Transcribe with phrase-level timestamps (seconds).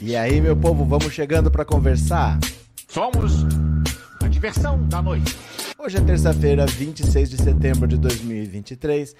[0.00, 2.38] E aí, meu povo, vamos chegando para conversar?
[2.86, 3.44] Somos
[4.22, 5.34] a diversão da noite.
[5.78, 9.16] Hoje é terça-feira, 26 de setembro de 2023.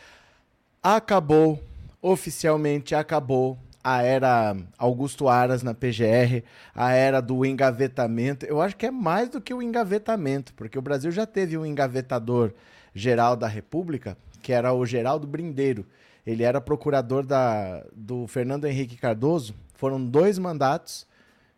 [0.82, 1.62] Acabou,
[2.02, 6.42] oficialmente acabou a era Augusto Aras na PGR,
[6.74, 8.44] a era do engavetamento.
[8.44, 11.64] Eu acho que é mais do que o engavetamento, porque o Brasil já teve um
[11.64, 12.52] engavetador
[12.94, 15.86] geral da República, que era o Geraldo Brindeiro.
[16.26, 21.06] Ele era procurador da, do Fernando Henrique Cardoso foram dois mandatos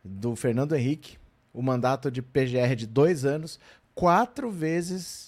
[0.05, 1.19] do Fernando Henrique,
[1.53, 3.59] o mandato de PGR de dois anos,
[3.95, 5.28] quatro vezes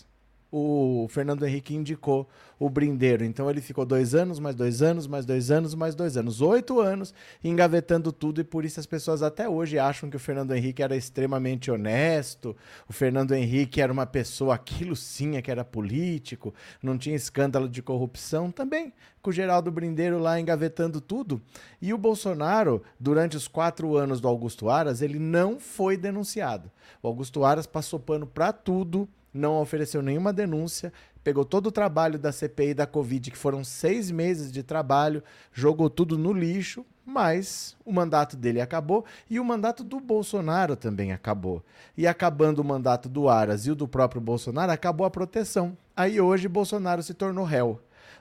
[0.52, 3.24] o Fernando Henrique indicou o Brindeiro.
[3.24, 6.40] Então ele ficou dois anos, mais dois anos, mais dois anos, mais dois anos.
[6.40, 10.54] Oito anos engavetando tudo e por isso as pessoas até hoje acham que o Fernando
[10.54, 12.54] Henrique era extremamente honesto,
[12.88, 17.68] o Fernando Henrique era uma pessoa, aquilo sim é que era político, não tinha escândalo
[17.68, 18.50] de corrupção.
[18.50, 18.92] Também
[19.22, 21.40] com o Geraldo Brindeiro lá engavetando tudo.
[21.80, 26.70] E o Bolsonaro, durante os quatro anos do Augusto Aras, ele não foi denunciado.
[27.02, 30.92] O Augusto Aras passou pano para tudo não ofereceu nenhuma denúncia,
[31.22, 35.88] pegou todo o trabalho da CPI da Covid, que foram seis meses de trabalho, jogou
[35.90, 41.62] tudo no lixo, mas o mandato dele acabou e o mandato do Bolsonaro também acabou.
[41.96, 45.76] E acabando o mandato do Aras e o do próprio Bolsonaro, acabou a proteção.
[45.96, 47.80] Aí hoje Bolsonaro se tornou réu.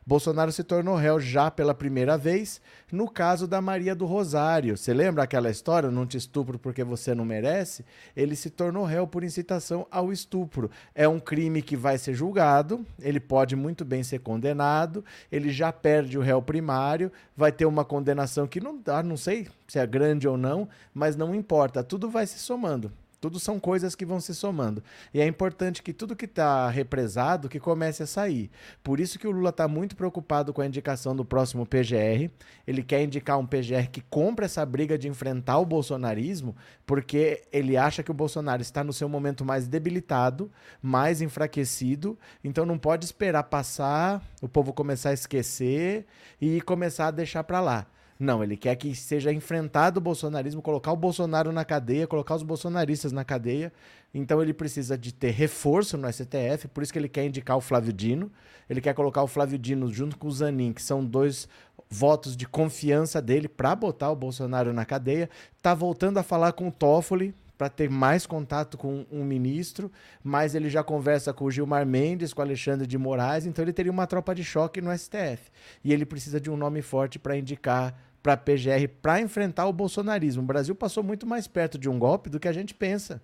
[0.09, 2.59] Bolsonaro se tornou réu já pela primeira vez
[2.92, 4.75] no caso da Maria do Rosário.
[4.75, 5.92] Você lembra aquela história?
[5.92, 7.86] Não te estupro porque você não merece?
[8.17, 10.71] Ele se tornou réu por incitação ao estupro.
[10.95, 15.71] É um crime que vai ser julgado, ele pode muito bem ser condenado, ele já
[15.71, 19.86] perde o réu primário, vai ter uma condenação que não dá, não sei se é
[19.86, 22.92] grande ou não, mas não importa, tudo vai se somando.
[23.19, 24.81] Tudo são coisas que vão se somando.
[25.13, 28.49] E é importante que tudo que está represado que comece a sair.
[28.81, 32.31] Por isso que o Lula está muito preocupado com a indicação do próximo PGR.
[32.65, 37.75] Ele quer indicar um PGR que compre essa briga de enfrentar o bolsonarismo, porque ele
[37.75, 40.49] acha que o Bolsonaro está no seu momento mais debilitado,
[40.81, 42.17] mais enfraquecido.
[42.43, 46.05] Então não pode esperar passar, o povo começar a esquecer
[46.39, 47.87] e começar a deixar para lá.
[48.19, 52.43] Não, ele quer que seja enfrentado o bolsonarismo, colocar o Bolsonaro na cadeia, colocar os
[52.43, 53.71] bolsonaristas na cadeia.
[54.13, 57.61] Então ele precisa de ter reforço no STF, por isso que ele quer indicar o
[57.61, 58.30] Flávio Dino.
[58.69, 61.47] Ele quer colocar o Flávio Dino junto com o Zanin, que são dois
[61.89, 65.30] votos de confiança dele para botar o Bolsonaro na cadeia.
[65.61, 69.91] Tá voltando a falar com o Toffoli para ter mais contato com um ministro,
[70.23, 73.73] mas ele já conversa com o Gilmar Mendes, com o Alexandre de Moraes, então ele
[73.73, 75.51] teria uma tropa de choque no STF.
[75.83, 79.73] E ele precisa de um nome forte para indicar para a PGR para enfrentar o
[79.73, 80.43] bolsonarismo.
[80.43, 83.21] O Brasil passou muito mais perto de um golpe do que a gente pensa.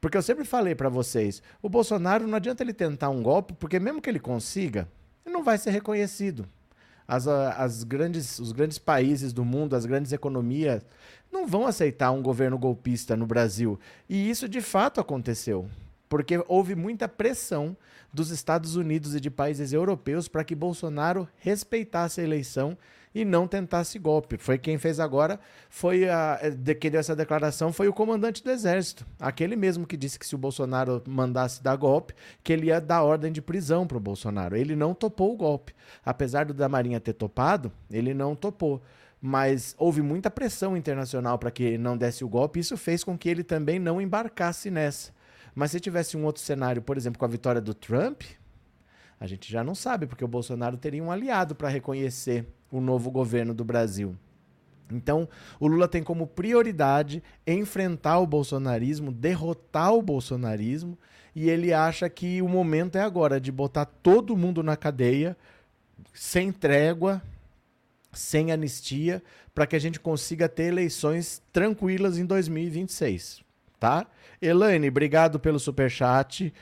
[0.00, 3.80] Porque eu sempre falei para vocês, o Bolsonaro não adianta ele tentar um golpe, porque
[3.80, 4.88] mesmo que ele consiga,
[5.26, 6.46] ele não vai ser reconhecido.
[7.06, 10.84] As, as grandes, os grandes países do mundo, as grandes economias,
[11.32, 13.78] não vão aceitar um governo golpista no Brasil.
[14.08, 15.68] E isso de fato aconteceu.
[16.08, 17.76] Porque houve muita pressão
[18.12, 22.78] dos Estados Unidos e de países europeus para que Bolsonaro respeitasse a eleição
[23.20, 24.38] e não tentasse golpe.
[24.38, 28.50] Foi quem fez agora, foi a de, que deu essa declaração foi o comandante do
[28.50, 32.80] exército, aquele mesmo que disse que se o Bolsonaro mandasse dar golpe, que ele ia
[32.80, 34.56] dar ordem de prisão para o Bolsonaro.
[34.56, 35.74] Ele não topou o golpe,
[36.04, 38.80] apesar do da Marinha ter topado, ele não topou.
[39.20, 43.28] Mas houve muita pressão internacional para que não desse o golpe, isso fez com que
[43.28, 45.12] ele também não embarcasse nessa.
[45.54, 48.22] Mas se tivesse um outro cenário, por exemplo, com a vitória do Trump,
[49.20, 53.10] a gente já não sabe, porque o Bolsonaro teria um aliado para reconhecer o novo
[53.10, 54.16] governo do Brasil.
[54.90, 55.28] Então,
[55.60, 60.98] o Lula tem como prioridade enfrentar o bolsonarismo, derrotar o bolsonarismo,
[61.34, 65.36] e ele acha que o momento é agora de botar todo mundo na cadeia,
[66.12, 67.22] sem trégua,
[68.12, 69.22] sem anistia,
[69.54, 73.42] para que a gente consiga ter eleições tranquilas em 2026,
[73.78, 74.06] tá?
[74.40, 76.52] Elaine, obrigado pelo super chat.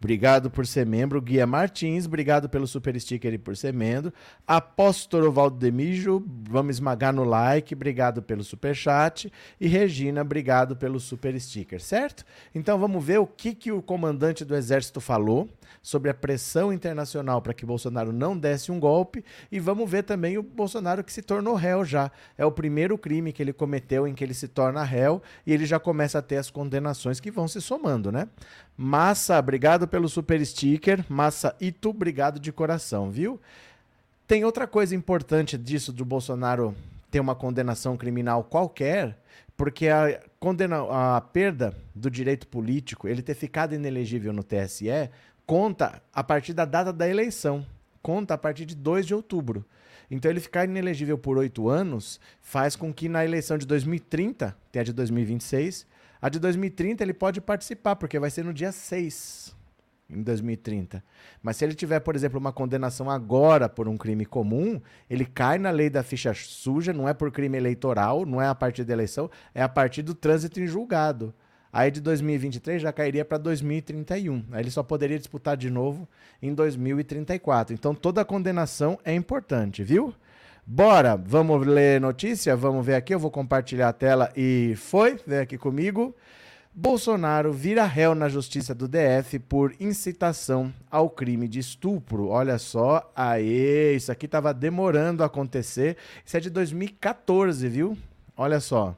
[0.00, 1.20] Obrigado por ser membro.
[1.20, 4.10] Guia Martins, obrigado pelo super sticker e por ser membro.
[4.46, 9.30] Apóstolo Valdemijo, vamos esmagar no like, obrigado pelo super chat.
[9.60, 12.24] E Regina, obrigado pelo super sticker, certo?
[12.54, 15.46] Então vamos ver o que, que o comandante do exército falou
[15.82, 20.38] sobre a pressão internacional para que Bolsonaro não desse um golpe e vamos ver também
[20.38, 22.10] o Bolsonaro que se tornou réu já.
[22.36, 25.66] É o primeiro crime que ele cometeu em que ele se torna réu e ele
[25.66, 28.28] já começa a ter as condenações que vão se somando, né?
[28.76, 31.04] Massa, obrigado pelo super sticker.
[31.08, 33.40] Massa Itu, obrigado de coração, viu?
[34.26, 36.74] Tem outra coisa importante disso do Bolsonaro
[37.10, 39.18] ter uma condenação criminal qualquer,
[39.56, 45.10] porque a, condena, a perda do direito político, ele ter ficado inelegível no TSE,
[45.50, 47.66] conta a partir da data da eleição.
[48.00, 49.64] Conta a partir de 2 de outubro.
[50.08, 54.78] Então, ele ficar inelegível por oito anos faz com que na eleição de 2030, tem
[54.78, 55.88] a de 2026,
[56.22, 59.52] a de 2030 ele pode participar, porque vai ser no dia 6,
[60.08, 61.02] em 2030.
[61.42, 64.80] Mas se ele tiver, por exemplo, uma condenação agora por um crime comum,
[65.10, 68.54] ele cai na lei da ficha suja, não é por crime eleitoral, não é a
[68.54, 71.34] partir da eleição, é a partir do trânsito em julgado.
[71.72, 74.44] Aí de 2023 já cairia para 2031.
[74.52, 76.08] Aí ele só poderia disputar de novo
[76.42, 77.74] em 2034.
[77.74, 80.14] Então toda a condenação é importante, viu?
[80.66, 82.54] Bora, vamos ler notícia?
[82.54, 86.14] Vamos ver aqui, eu vou compartilhar a tela e foi, vem aqui comigo.
[86.72, 92.28] Bolsonaro vira réu na justiça do DF por incitação ao crime de estupro.
[92.28, 95.96] Olha só, aê, isso aqui estava demorando a acontecer.
[96.24, 97.98] Isso é de 2014, viu?
[98.36, 98.96] Olha só.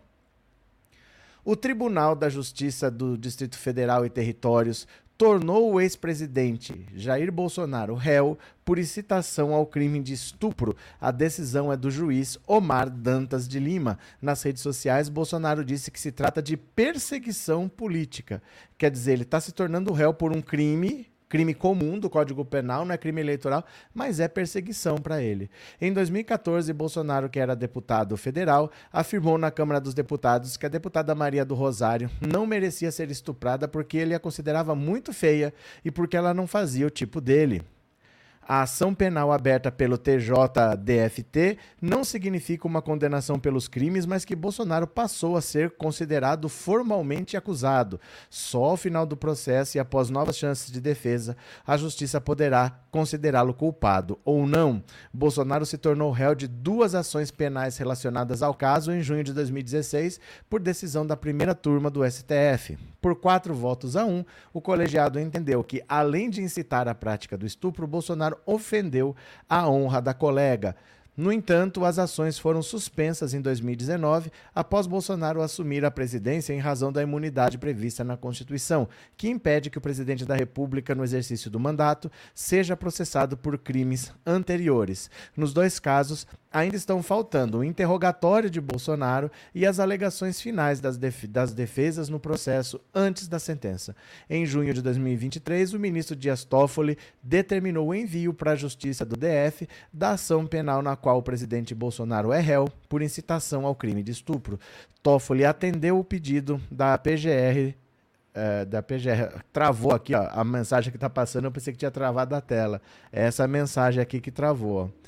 [1.44, 4.86] O Tribunal da Justiça do Distrito Federal e Territórios
[5.18, 10.76] tornou o ex-presidente Jair Bolsonaro réu por incitação ao crime de estupro.
[11.00, 13.98] A decisão é do juiz Omar Dantas de Lima.
[14.20, 18.40] Nas redes sociais, Bolsonaro disse que se trata de perseguição política.
[18.78, 22.84] Quer dizer, ele está se tornando réu por um crime crime comum do Código Penal,
[22.84, 23.64] não é crime eleitoral,
[23.94, 25.48] mas é perseguição para ele.
[25.80, 31.14] Em 2014, Bolsonaro, que era deputado federal, afirmou na Câmara dos Deputados que a deputada
[31.14, 36.18] Maria do Rosário não merecia ser estuprada porque ele a considerava muito feia e porque
[36.18, 37.62] ela não fazia o tipo dele.
[38.46, 44.86] A ação penal aberta pelo TJDFT não significa uma condenação pelos crimes, mas que Bolsonaro
[44.86, 48.00] passou a ser considerado formalmente acusado.
[48.28, 53.54] Só ao final do processo e após novas chances de defesa, a justiça poderá considerá-lo
[53.54, 54.82] culpado ou não.
[55.14, 60.18] Bolsonaro se tornou réu de duas ações penais relacionadas ao caso em junho de 2016,
[60.50, 62.76] por decisão da primeira turma do STF.
[63.00, 67.46] Por quatro votos a um, o colegiado entendeu que, além de incitar a prática do
[67.46, 69.14] estupro, Bolsonaro ofendeu
[69.48, 70.76] a honra da colega.
[71.14, 76.90] No entanto, as ações foram suspensas em 2019 após Bolsonaro assumir a presidência em razão
[76.90, 81.60] da imunidade prevista na Constituição, que impede que o presidente da República, no exercício do
[81.60, 85.10] mandato, seja processado por crimes anteriores.
[85.36, 90.98] Nos dois casos, ainda estão faltando o interrogatório de Bolsonaro e as alegações finais das,
[90.98, 93.96] def das defesas no processo antes da sentença.
[94.28, 99.16] Em junho de 2023, o ministro Dias Toffoli determinou o envio para a Justiça do
[99.16, 104.02] DF da ação penal na qual o presidente Bolsonaro é réu por incitação ao crime
[104.02, 104.60] de estupro.
[105.02, 107.74] Toffoli atendeu o pedido da PGR
[108.34, 109.42] é, da PGR.
[109.52, 112.80] Travou aqui, ó, a mensagem que está passando, eu pensei que tinha travado a tela.
[113.12, 114.90] É essa mensagem aqui que travou.
[114.98, 115.02] Ó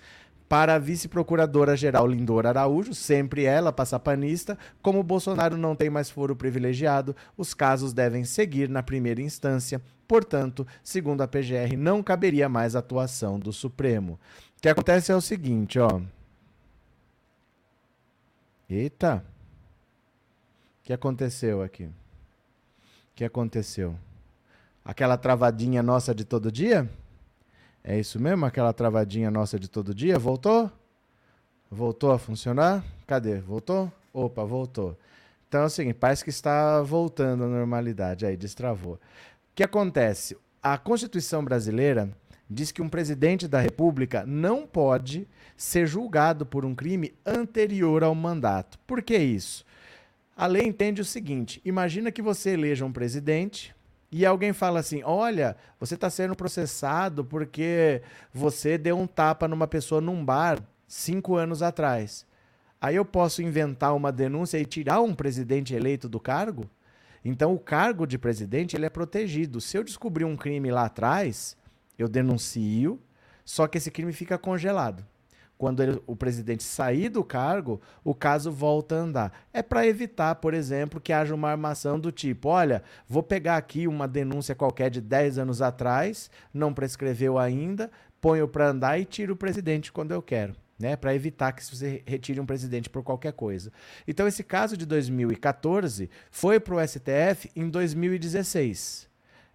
[0.55, 7.17] para a vice-procuradora-geral Lindor Araújo, sempre ela, passapanista, como Bolsonaro não tem mais foro privilegiado,
[7.37, 9.83] os casos devem seguir na primeira instância.
[10.07, 14.13] Portanto, segundo a PGR, não caberia mais atuação do Supremo.
[14.57, 16.01] O que acontece é o seguinte, ó.
[18.71, 19.25] Eita.
[20.79, 21.87] O que aconteceu aqui?
[21.87, 21.91] O
[23.17, 23.97] que aconteceu?
[24.85, 26.89] Aquela travadinha nossa de todo dia?
[27.87, 28.47] É isso mesmo?
[28.47, 30.19] Aquela travadinha nossa de todo dia?
[30.19, 30.73] Voltou?
[31.71, 32.83] Voltou a funcionar?
[33.07, 33.41] Cadê?
[33.41, 33.93] Voltou?
[34.11, 34.97] Opa, voltou.
[35.47, 38.25] Então é o seguinte, parece que está voltando à normalidade.
[38.25, 38.95] Aí, destravou.
[38.95, 38.99] O
[39.55, 40.35] que acontece?
[40.63, 42.09] A Constituição brasileira
[42.49, 48.15] diz que um presidente da República não pode ser julgado por um crime anterior ao
[48.15, 48.79] mandato.
[48.87, 49.65] Por que isso?
[50.35, 53.75] A lei entende o seguinte: imagina que você eleja um presidente,
[54.17, 58.01] e alguém fala assim: olha, você está sendo processado porque
[58.33, 62.25] você deu um tapa numa pessoa num bar cinco anos atrás.
[62.81, 66.71] Aí eu posso inventar uma denúncia e tirar um presidente eleito do cargo?
[67.25, 69.61] Então o cargo de presidente ele é protegido.
[69.61, 71.57] Se eu descobrir um crime lá atrás,
[71.99, 73.03] eu denuncio,
[73.45, 75.05] só que esse crime fica congelado.
[75.57, 79.33] Quando ele, o presidente sair do cargo, o caso volta a andar.
[79.53, 83.87] É para evitar, por exemplo, que haja uma armação do tipo: olha, vou pegar aqui
[83.87, 89.35] uma denúncia qualquer de 10 anos atrás, não prescreveu ainda, ponho para andar e tiro
[89.35, 90.55] o presidente quando eu quero.
[90.77, 93.73] Né, para evitar que você retire um presidente por qualquer coisa.
[94.09, 99.09] Então, esse caso de 2014 foi para o STF em 2016.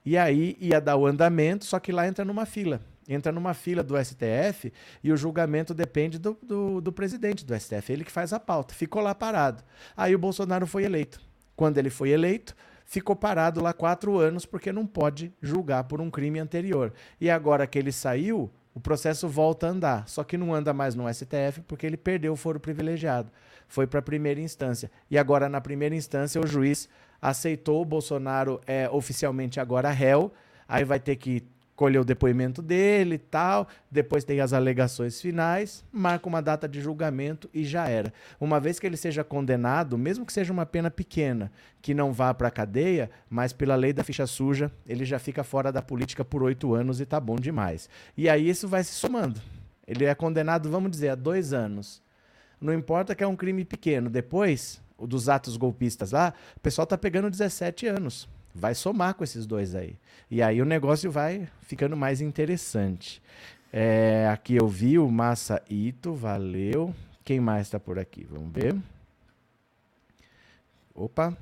[0.06, 3.82] E aí ia dar o andamento, só que lá entra numa fila entra numa fila
[3.82, 4.72] do STF
[5.04, 8.74] e o julgamento depende do, do, do, presidente do STF, ele que faz a pauta.
[8.76, 9.64] Ficou lá parado.
[9.98, 11.20] Aí o Bolsonaro foi eleito.
[11.56, 16.10] Quando ele foi eleito, ficou parado lá quatro anos porque não pode julgar por um
[16.10, 16.94] crime anterior.
[17.20, 20.08] E agora que ele saiu, o processo volta a andar.
[20.08, 23.32] Só que não anda mais no STF porque ele perdeu o foro privilegiado.
[23.68, 24.90] Foi para a primeira instância.
[25.10, 26.88] E agora, na primeira instância, o juiz
[27.22, 30.32] aceitou o Bolsonaro é oficialmente agora réu.
[30.68, 31.44] Aí vai ter que
[31.80, 36.82] colher o depoimento dele e tal, depois tem as alegações finais, marca uma data de
[36.82, 38.12] julgamento e já era.
[38.38, 41.50] Uma vez que ele seja condenado, mesmo que seja uma pena pequena,
[41.82, 45.42] que não vá para a cadeia, mas pela lei da ficha suja, ele já fica
[45.42, 47.90] fora da política por oito anos e tá bom demais.
[48.18, 49.40] E aí isso vai se somando.
[49.88, 52.02] Ele é condenado, vamos dizer, a dois anos.
[52.60, 54.10] Não importa que é um crime pequeno.
[54.10, 58.28] Depois, dos atos golpistas lá, o pessoal tá pegando 17 anos
[58.60, 59.96] vai somar com esses dois aí.
[60.30, 63.22] E aí o negócio vai ficando mais interessante.
[63.72, 66.94] É, aqui eu vi o Massa Ito, valeu.
[67.24, 68.26] Quem mais está por aqui?
[68.30, 68.76] Vamos ver.
[70.94, 71.36] Opa.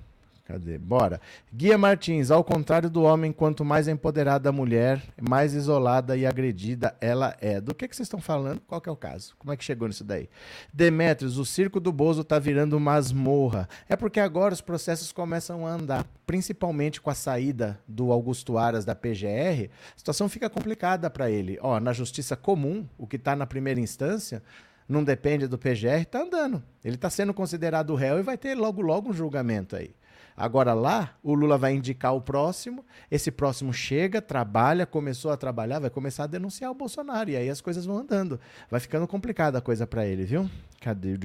[0.47, 0.77] Cadê?
[0.77, 1.19] Bora.
[1.53, 6.95] Guia Martins, ao contrário do homem, quanto mais empoderada a mulher, mais isolada e agredida
[7.01, 7.59] ela é.
[7.59, 8.61] Do que, que vocês estão falando?
[8.61, 9.35] Qual que é o caso?
[9.37, 10.29] Como é que chegou nisso daí?
[10.73, 13.67] Demetrios, o circo do Bozo tá virando masmorra.
[13.89, 18.85] É porque agora os processos começam a andar, principalmente com a saída do Augusto Aras
[18.85, 21.59] da PGR, a situação fica complicada para ele.
[21.61, 24.41] Ó, na justiça comum, o que está na primeira instância,
[24.87, 26.63] não depende do PGR, está andando.
[26.85, 29.93] Ele está sendo considerado réu e vai ter logo logo um julgamento aí.
[30.39, 35.79] Agora lá, o Lula vai indicar o próximo, esse próximo chega, trabalha, começou a trabalhar,
[35.79, 37.31] vai começar a denunciar o Bolsonaro.
[37.31, 38.39] E aí as coisas vão andando.
[38.69, 40.47] Vai ficando complicada a coisa para ele, viu?
[40.79, 41.17] Cadê?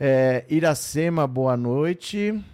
[0.00, 2.44] É, Iracema, boa noite.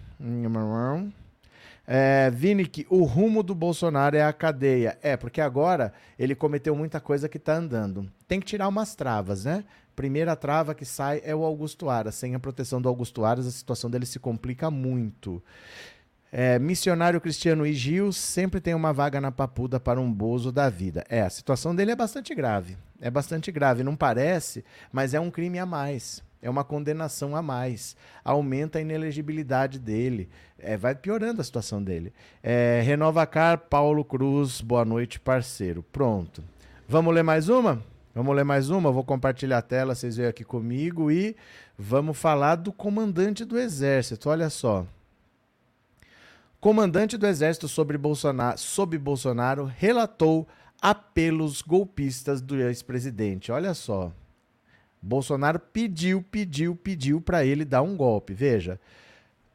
[1.85, 4.99] É, Vini, que o rumo do Bolsonaro é a cadeia.
[5.01, 8.07] É, porque agora ele cometeu muita coisa que está andando.
[8.27, 9.63] Tem que tirar umas travas, né?
[9.95, 12.15] Primeira trava que sai é o Augusto Aras.
[12.15, 15.41] Sem a proteção do Augusto Aras, a situação dele se complica muito.
[16.35, 20.67] É, missionário Cristiano e Gil sempre tem uma vaga na papuda para um bozo da
[20.67, 21.05] vida.
[21.07, 22.75] É, a situação dele é bastante grave.
[22.99, 23.83] É bastante grave.
[23.83, 26.23] Não parece, mas é um crime a mais.
[26.41, 27.95] É uma condenação a mais.
[28.25, 30.27] Aumenta a inelegibilidade dele.
[30.57, 32.11] É, vai piorando a situação dele.
[32.41, 35.83] É, Renova Car, Paulo Cruz, boa noite, parceiro.
[35.91, 36.43] Pronto.
[36.89, 37.92] Vamos ler mais uma?
[38.15, 38.91] Vamos ler mais uma?
[38.91, 41.35] Vou compartilhar a tela, vocês veem aqui comigo e
[41.75, 44.29] vamos falar do comandante do exército.
[44.29, 44.85] Olha só.
[46.61, 50.47] Comandante do exército sobre Bolsonaro, sob Bolsonaro relatou
[50.79, 53.51] apelos golpistas do ex-presidente.
[53.51, 54.11] Olha só.
[55.01, 58.31] Bolsonaro pediu, pediu, pediu para ele dar um golpe.
[58.31, 58.79] Veja.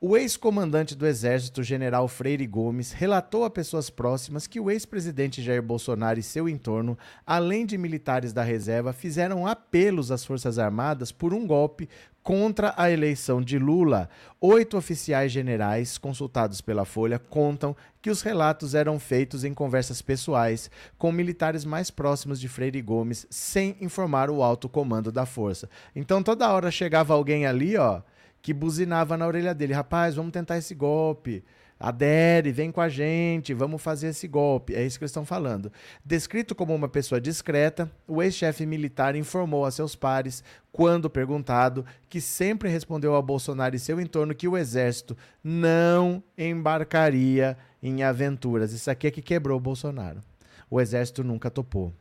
[0.01, 5.61] O ex-comandante do Exército, general Freire Gomes, relatou a pessoas próximas que o ex-presidente Jair
[5.61, 11.35] Bolsonaro e seu entorno, além de militares da reserva, fizeram apelos às Forças Armadas por
[11.35, 11.89] um golpe
[12.23, 14.09] contra a eleição de Lula.
[14.41, 20.71] Oito oficiais generais, consultados pela Folha, contam que os relatos eram feitos em conversas pessoais
[20.97, 25.69] com militares mais próximos de Freire Gomes, sem informar o alto comando da força.
[25.93, 28.01] Então toda hora chegava alguém ali, ó
[28.43, 31.45] que buzinava na orelha dele: rapaz, vamos tentar esse golpe.
[31.81, 34.75] Adere, vem com a gente, vamos fazer esse golpe.
[34.75, 35.71] É isso que eles estão falando.
[36.05, 40.43] Descrito como uma pessoa discreta, o ex-chefe militar informou a seus pares,
[40.73, 47.57] quando perguntado, que sempre respondeu a Bolsonaro e seu entorno que o exército não embarcaria
[47.81, 48.73] em aventuras.
[48.73, 50.21] Isso aqui é que quebrou o Bolsonaro.
[50.69, 51.95] O exército nunca topou.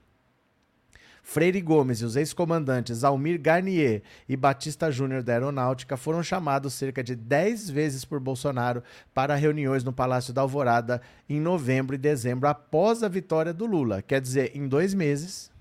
[1.29, 7.03] Freire Gomes e os ex-comandantes Almir Garnier e Batista Júnior da Aeronáutica foram chamados cerca
[7.03, 8.81] de 10 vezes por Bolsonaro
[9.13, 14.01] para reuniões no Palácio da Alvorada em novembro e dezembro após a vitória do Lula.
[14.01, 15.51] Quer dizer, em dois meses,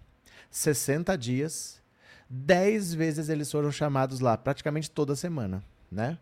[0.53, 1.83] 60 dias,
[2.31, 5.65] 10 vezes eles foram chamados lá, praticamente toda semana.
[5.91, 6.17] Né?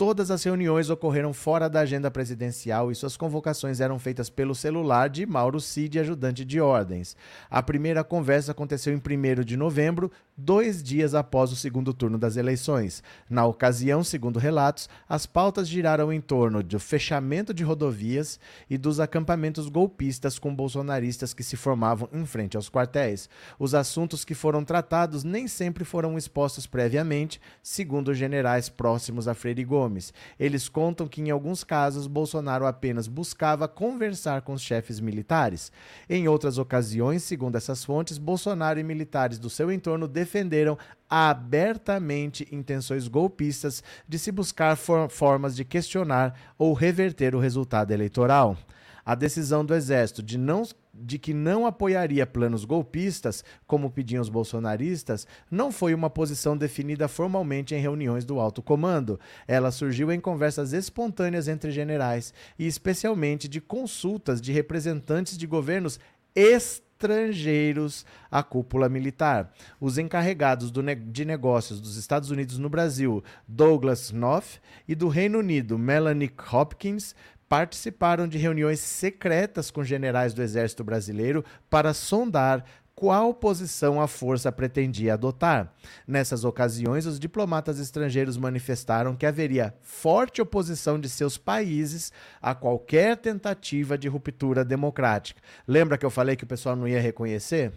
[0.00, 5.10] Todas as reuniões ocorreram fora da agenda presidencial e suas convocações eram feitas pelo celular
[5.10, 7.14] de Mauro Cid, ajudante de ordens.
[7.50, 10.10] A primeira conversa aconteceu em 1 de novembro,
[10.44, 13.02] dois dias após o segundo turno das eleições.
[13.28, 19.00] Na ocasião, segundo relatos, as pautas giraram em torno do fechamento de rodovias e dos
[19.00, 23.28] acampamentos golpistas com bolsonaristas que se formavam em frente aos quartéis.
[23.58, 29.64] Os assuntos que foram tratados nem sempre foram expostos previamente, segundo generais próximos a Freire
[29.64, 30.12] Gomes.
[30.38, 35.70] Eles contam que, em alguns casos, Bolsonaro apenas buscava conversar com os chefes militares.
[36.08, 43.08] Em outras ocasiões, segundo essas fontes, Bolsonaro e militares do seu entorno defenderam abertamente intenções
[43.08, 48.56] golpistas de se buscar for formas de questionar ou reverter o resultado eleitoral.
[49.04, 50.62] A decisão do Exército de, não,
[50.94, 57.08] de que não apoiaria planos golpistas, como pediam os bolsonaristas, não foi uma posição definida
[57.08, 59.18] formalmente em reuniões do alto comando.
[59.48, 65.98] Ela surgiu em conversas espontâneas entre generais e, especialmente, de consultas de representantes de governos
[66.34, 69.52] estrangeiros à cúpula militar.
[69.80, 75.38] Os encarregados ne de negócios dos Estados Unidos no Brasil, Douglas North, e do Reino
[75.38, 77.14] Unido, Melanie Hopkins,
[77.50, 82.64] participaram de reuniões secretas com generais do Exército Brasileiro para sondar
[83.00, 85.72] qual posição a força pretendia adotar.
[86.06, 93.16] Nessas ocasiões, os diplomatas estrangeiros manifestaram que haveria forte oposição de seus países a qualquer
[93.16, 95.40] tentativa de ruptura democrática.
[95.66, 97.72] Lembra que eu falei que o pessoal não ia reconhecer?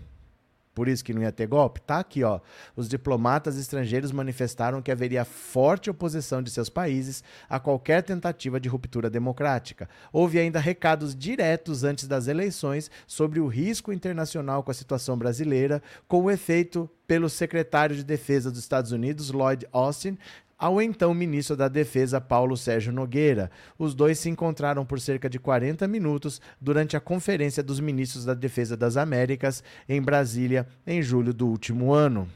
[0.73, 1.81] Por isso que não ia ter golpe?
[1.81, 2.39] Tá aqui, ó.
[2.75, 8.69] Os diplomatas estrangeiros manifestaram que haveria forte oposição de seus países a qualquer tentativa de
[8.69, 9.87] ruptura democrática.
[10.11, 15.81] Houve ainda recados diretos antes das eleições sobre o risco internacional com a situação brasileira,
[16.07, 20.17] com o efeito pelo secretário de Defesa dos Estados Unidos, Lloyd Austin,
[20.63, 23.51] ao então ministro da Defesa Paulo Sérgio Nogueira.
[23.77, 28.33] Os dois se encontraram por cerca de 40 minutos durante a Conferência dos Ministros da
[28.33, 32.29] Defesa das Américas em Brasília em julho do último ano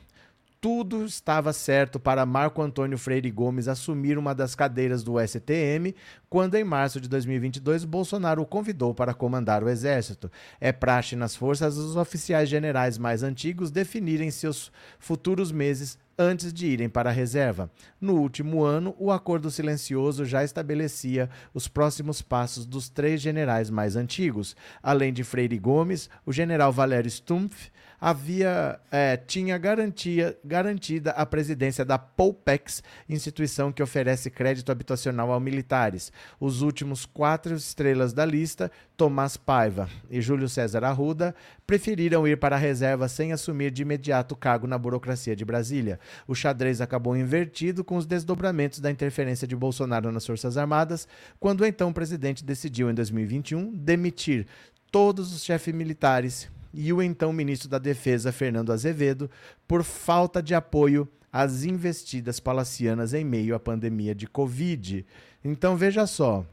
[0.59, 5.93] tudo estava certo para Marco Antônio Freire Gomes assumir uma das cadeiras do STM,
[6.29, 10.31] quando em março de 2022 Bolsonaro o convidou para comandar o exército.
[10.59, 16.65] É praxe nas forças os oficiais generais mais antigos definirem seus futuros meses antes de
[16.65, 17.69] irem para a reserva.
[18.01, 23.95] No último ano, o acordo silencioso já estabelecia os próximos passos dos três generais mais
[23.95, 24.55] antigos.
[24.81, 27.69] Além de Freire Gomes, o general Valério Stumpf
[27.99, 35.39] havia é, tinha garantia, garantida a presidência da Poupex, instituição que oferece crédito habitacional a
[35.39, 36.11] militares.
[36.39, 41.35] Os últimos quatro estrelas da lista, Tomás Paiva e Júlio César Arruda,
[41.65, 45.99] preferiram ir para a reserva sem assumir de imediato cargo na burocracia de Brasília.
[46.27, 51.07] O xadrez acabou invertido com os desdobramentos da interferência de Bolsonaro nas Forças Armadas,
[51.39, 54.47] quando o então presidente decidiu, em 2021, demitir
[54.91, 59.29] todos os chefes militares e o então ministro da Defesa, Fernando Azevedo,
[59.67, 65.05] por falta de apoio às investidas palacianas em meio à pandemia de Covid.
[65.43, 66.45] Então veja só.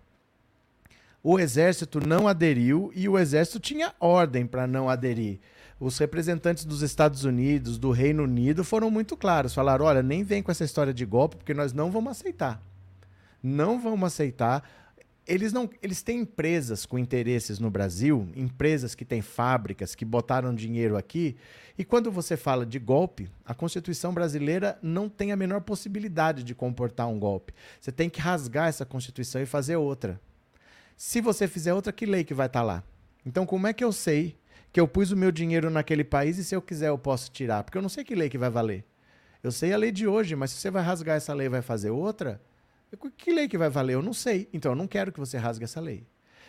[1.23, 5.41] O exército não aderiu e o exército tinha ordem para não aderir.
[5.81, 9.55] Os representantes dos Estados Unidos, do Reino Unido, foram muito claros.
[9.55, 12.63] Falaram: olha, nem vem com essa história de golpe, porque nós não vamos aceitar.
[13.43, 14.63] Não vamos aceitar
[15.27, 20.55] eles não eles têm empresas com interesses no Brasil, empresas que têm fábricas que botaram
[20.55, 21.37] dinheiro aqui,
[21.79, 26.55] e quando você fala de golpe, a Constituição brasileira não tem a menor possibilidade de
[26.55, 27.53] comportar um golpe.
[27.81, 30.21] Você tem que rasgar essa Constituição e fazer outra.
[30.97, 32.85] Se você fizer outra, que lei que vai estar tá lá?
[33.27, 34.37] Então, como é que eu sei
[34.73, 37.65] que eu pus o meu dinheiro naquele país e se eu quiser eu posso tirar?
[37.65, 38.85] Porque eu não sei que lei que vai valer.
[39.43, 41.63] Eu sei a lei de hoje, mas se você vai rasgar essa lei e vai
[41.63, 42.41] fazer outra,
[42.97, 43.95] que lei que vai valer?
[43.95, 44.49] Eu não sei.
[44.53, 46.07] Então eu não quero que você rasgue essa lei.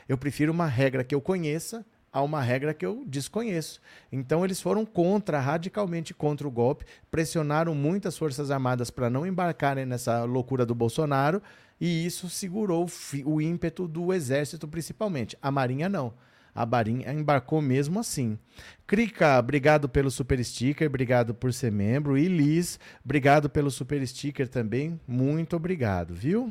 [0.08, 3.82] Eu prefiro uma regra que eu conheça a uma regra que eu desconheço.
[4.10, 9.86] Então eles foram contra, radicalmente contra o golpe, pressionaram muitas forças armadas para não embarcarem
[9.86, 11.42] nessa loucura do Bolsonaro
[11.80, 12.88] e isso segurou
[13.26, 15.38] o ímpeto do exército principalmente.
[15.42, 16.14] A Marinha não.
[16.56, 18.40] A Marinha embarcou mesmo assim.
[18.88, 22.18] Krika, obrigado pelo super sticker, obrigado por ser membro.
[22.18, 24.98] E Liz, obrigado pelo super sticker também.
[25.06, 26.50] Muito obrigado, viu?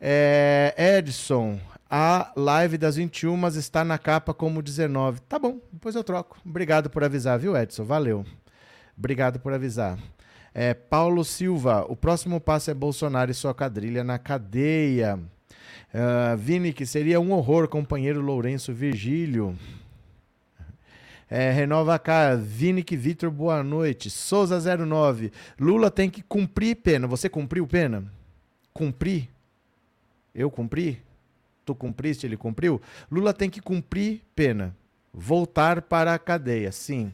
[0.00, 1.60] É, Edson,
[1.90, 5.20] a live das 21 está na capa como 19.
[5.28, 6.38] Tá bom, depois eu troco.
[6.46, 7.84] Obrigado por avisar, viu, Edson?
[7.84, 8.24] Valeu.
[8.96, 9.98] Obrigado por avisar.
[10.54, 15.20] É, Paulo Silva, o próximo passo é Bolsonaro e sua quadrilha na cadeia.
[15.94, 19.56] Uh, Vini, que seria um horror, companheiro Lourenço Virgílio.
[21.30, 24.08] É, renova cá, Vinic Vitor, boa noite.
[24.10, 27.06] Souza09, Lula tem que cumprir pena.
[27.06, 28.04] Você cumpriu pena?
[28.72, 29.28] Cumprir?
[30.34, 31.02] Eu cumpri?
[31.64, 32.80] Tu cumpriste, ele cumpriu?
[33.10, 34.74] Lula tem que cumprir pena.
[35.12, 37.12] Voltar para a cadeia, sim.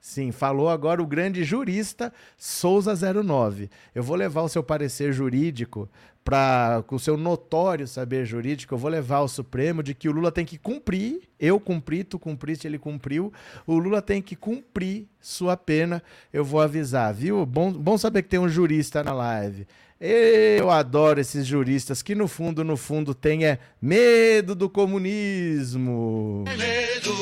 [0.00, 3.68] Sim, falou agora o grande jurista Souza 09.
[3.94, 5.88] Eu vou levar o seu parecer jurídico
[6.26, 10.12] para com o seu notório saber jurídico, eu vou levar ao Supremo de que o
[10.12, 13.32] Lula tem que cumprir, eu cumpri, tu cumpriste, ele cumpriu,
[13.64, 17.46] o Lula tem que cumprir sua pena, eu vou avisar, viu?
[17.46, 19.68] Bom, bom saber que tem um jurista na live.
[19.98, 26.44] Eu adoro esses juristas que no fundo, no fundo, tem é medo do comunismo.
[26.46, 27.14] Medo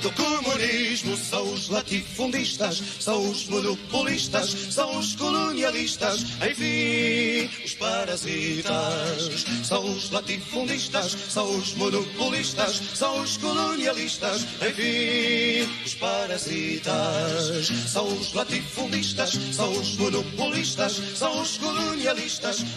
[0.00, 9.44] do comunismo são os latifundistas, são os monopolistas, são os colonialistas, enfim, os parasitas.
[9.62, 17.66] São os latifundistas, são os monopolistas, são os colonialistas, enfim, os parasitas.
[17.86, 22.13] São os latifundistas, são os monopolistas, são os colonialistas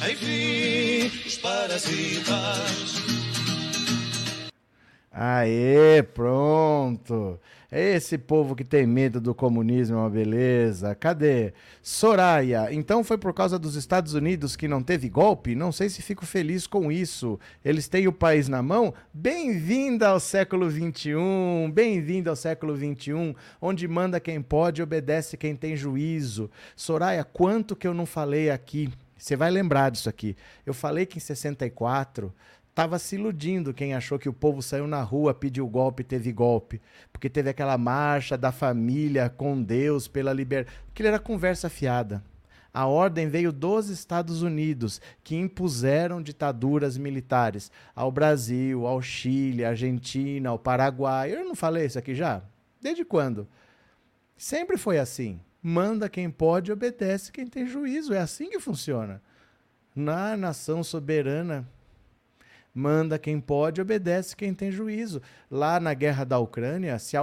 [0.09, 3.01] enfim, os parasitas.
[5.11, 7.39] Aê, pronto.
[7.71, 10.95] Esse povo que tem medo do comunismo é uma beleza.
[10.95, 11.53] Cadê?
[11.81, 15.53] Soraya, então foi por causa dos Estados Unidos que não teve golpe?
[15.53, 17.39] Não sei se fico feliz com isso.
[17.63, 18.93] Eles têm o país na mão?
[19.13, 21.11] Bem-vinda ao século XXI,
[21.73, 26.49] bem-vinda ao século XXI, onde manda quem pode obedece quem tem juízo.
[26.75, 30.35] Soraya, quanto que eu não falei aqui você vai lembrar disso aqui.
[30.65, 32.33] Eu falei que em 64
[32.69, 36.79] estava se iludindo quem achou que o povo saiu na rua, pediu golpe, teve golpe.
[37.11, 40.75] Porque teve aquela marcha da família com Deus pela liberdade.
[40.89, 42.23] Aquilo era conversa fiada.
[42.71, 49.69] A ordem veio dos Estados Unidos, que impuseram ditaduras militares ao Brasil, ao Chile, à
[49.69, 51.33] Argentina, ao Paraguai.
[51.33, 52.43] Eu não falei isso aqui já?
[52.79, 53.47] Desde quando?
[54.37, 58.13] Sempre foi assim manda quem pode, obedece quem tem juízo.
[58.13, 59.21] É assim que funciona.
[59.93, 61.67] Na nação soberana,
[62.73, 65.21] manda quem pode, obedece quem tem juízo.
[65.51, 67.21] Lá na guerra da Ucrânia, se a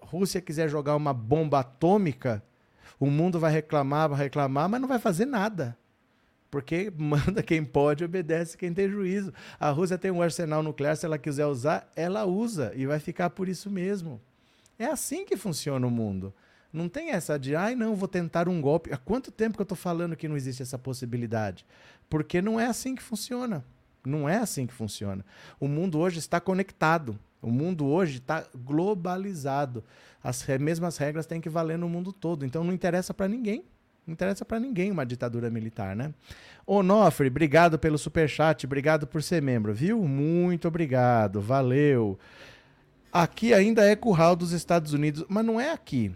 [0.00, 2.42] Rússia quiser jogar uma bomba atômica,
[2.98, 5.78] o mundo vai reclamar, vai reclamar, mas não vai fazer nada.
[6.50, 9.32] Porque manda quem pode, obedece quem tem juízo.
[9.60, 13.30] A Rússia tem um arsenal nuclear, se ela quiser usar, ela usa e vai ficar
[13.30, 14.20] por isso mesmo.
[14.76, 16.34] É assim que funciona o mundo.
[16.74, 18.92] Não tem essa de, ai, não, vou tentar um golpe.
[18.92, 21.64] Há quanto tempo que eu estou falando que não existe essa possibilidade?
[22.10, 23.64] Porque não é assim que funciona.
[24.04, 25.24] Não é assim que funciona.
[25.60, 27.16] O mundo hoje está conectado.
[27.40, 29.84] O mundo hoje está globalizado.
[30.20, 32.44] As mesmas regras têm que valer no mundo todo.
[32.44, 33.64] Então não interessa para ninguém.
[34.04, 36.12] Não interessa para ninguém uma ditadura militar, né?
[36.66, 40.02] Onofre, obrigado pelo super chat, obrigado por ser membro, viu?
[40.02, 42.18] Muito obrigado, valeu.
[43.12, 46.12] Aqui ainda é curral dos Estados Unidos, mas não é aqui.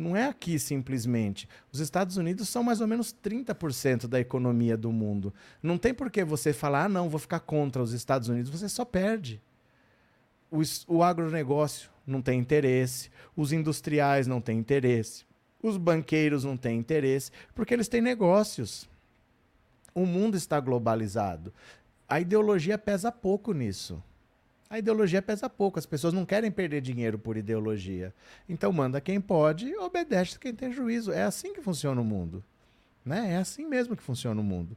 [0.00, 1.46] Não é aqui simplesmente.
[1.70, 5.32] Os Estados Unidos são mais ou menos 30% da economia do mundo.
[5.62, 8.50] Não tem por que você falar, ah, não, vou ficar contra os Estados Unidos.
[8.50, 9.42] Você só perde.
[10.50, 15.26] O, o agronegócio não tem interesse, os industriais não têm interesse,
[15.62, 18.88] os banqueiros não têm interesse, porque eles têm negócios.
[19.94, 21.52] O mundo está globalizado.
[22.08, 24.02] A ideologia pesa pouco nisso
[24.70, 25.80] a ideologia pesa pouco.
[25.80, 28.14] As pessoas não querem perder dinheiro por ideologia.
[28.48, 31.10] Então manda quem pode, obedece quem tem juízo.
[31.10, 32.42] É assim que funciona o mundo.
[33.04, 33.32] Né?
[33.32, 34.76] É assim mesmo que funciona o mundo.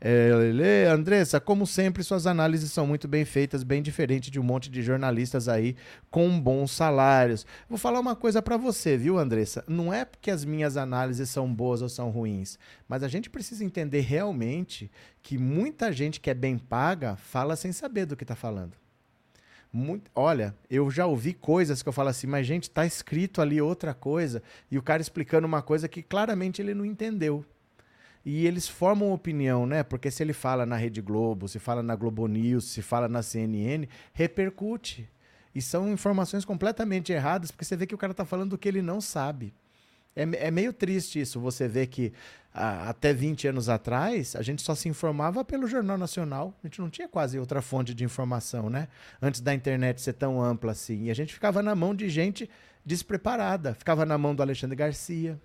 [0.00, 4.70] É, Andressa, como sempre, suas análises são muito bem feitas, bem diferente de um monte
[4.70, 5.74] de jornalistas aí
[6.08, 7.44] com bons salários.
[7.68, 9.64] Vou falar uma coisa para você, viu, Andressa?
[9.66, 13.64] Não é porque as minhas análises são boas ou são ruins, mas a gente precisa
[13.64, 14.88] entender realmente
[15.20, 18.81] que muita gente que é bem paga fala sem saber do que está falando.
[19.72, 23.58] Muito, olha, eu já ouvi coisas que eu falo assim, mas gente, tá escrito ali
[23.58, 27.42] outra coisa, e o cara explicando uma coisa que claramente ele não entendeu.
[28.24, 29.82] E eles formam opinião, né?
[29.82, 33.22] Porque se ele fala na Rede Globo, se fala na Globo News, se fala na
[33.22, 35.08] CNN, repercute.
[35.54, 38.68] E são informações completamente erradas, porque você vê que o cara tá falando do que
[38.68, 39.52] ele não sabe.
[40.14, 42.12] É, é meio triste isso, você vê que
[42.54, 46.54] até 20 anos atrás, a gente só se informava pelo Jornal Nacional.
[46.62, 48.88] A gente não tinha quase outra fonte de informação, né?
[49.22, 51.04] Antes da internet ser tão ampla assim.
[51.04, 52.50] E a gente ficava na mão de gente
[52.84, 53.74] despreparada.
[53.74, 55.40] Ficava na mão do Alexandre Garcia.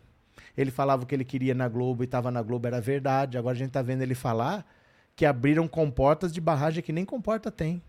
[0.58, 3.38] Ele falava o que ele queria na Globo e estava na Globo, era verdade.
[3.38, 4.70] Agora a gente está vendo ele falar
[5.16, 7.82] que abriram comportas de barragem que nem comporta tem.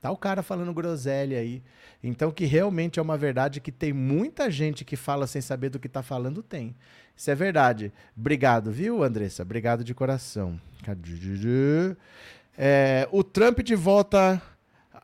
[0.00, 1.62] Tá o cara falando groselha aí.
[2.02, 5.78] Então, que realmente é uma verdade que tem muita gente que fala sem saber do
[5.80, 6.76] que tá falando, tem.
[7.16, 7.92] Isso é verdade.
[8.16, 9.42] Obrigado, viu, Andressa?
[9.42, 10.60] Obrigado de coração.
[12.56, 14.40] É, o Trump de volta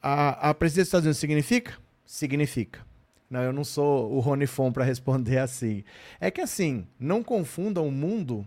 [0.01, 1.79] à, à presidência dos Estados Unidos significa?
[2.07, 2.81] Significa.
[3.29, 5.83] Não, eu não sou o Rony Fon para responder assim.
[6.21, 8.47] É que assim, não confundam o mundo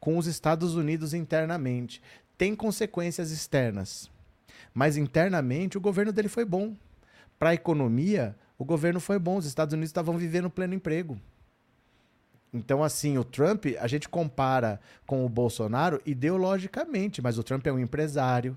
[0.00, 2.02] com os Estados Unidos internamente.
[2.36, 4.10] Tem consequências externas.
[4.74, 6.74] Mas internamente o governo dele foi bom.
[7.38, 9.36] Para a economia, o governo foi bom.
[9.36, 11.18] Os Estados Unidos estavam vivendo pleno emprego.
[12.52, 17.72] Então, assim, o Trump, a gente compara com o Bolsonaro ideologicamente, mas o Trump é
[17.72, 18.56] um empresário,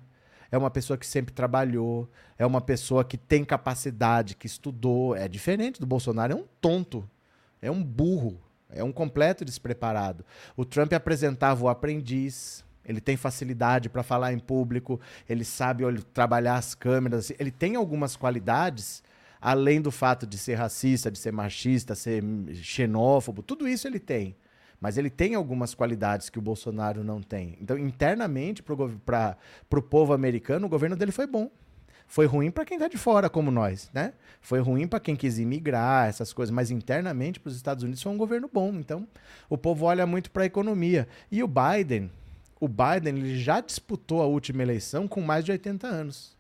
[0.52, 5.16] é uma pessoa que sempre trabalhou, é uma pessoa que tem capacidade, que estudou.
[5.16, 7.10] É diferente do Bolsonaro, é um tonto,
[7.60, 10.24] é um burro, é um completo despreparado.
[10.56, 16.02] O Trump apresentava o aprendiz, ele tem facilidade para falar em público, ele sabe olha,
[16.14, 19.04] trabalhar as câmeras, ele tem algumas qualidades,
[19.42, 22.24] além do fato de ser racista, de ser machista, ser
[22.54, 24.36] xenófobo, tudo isso ele tem.
[24.80, 27.58] Mas ele tem algumas qualidades que o Bolsonaro não tem.
[27.60, 29.36] Então, internamente, para
[29.72, 31.50] o povo americano, o governo dele foi bom.
[32.06, 34.14] Foi ruim para quem está de fora, como nós, né?
[34.40, 36.54] Foi ruim para quem quis imigrar, essas coisas.
[36.54, 38.70] Mas internamente, para os Estados Unidos, foi um governo bom.
[38.76, 39.08] Então,
[39.50, 41.08] o povo olha muito para a economia.
[41.32, 42.12] E o Biden,
[42.60, 46.38] o Biden ele já disputou a última eleição com mais de 80 anos.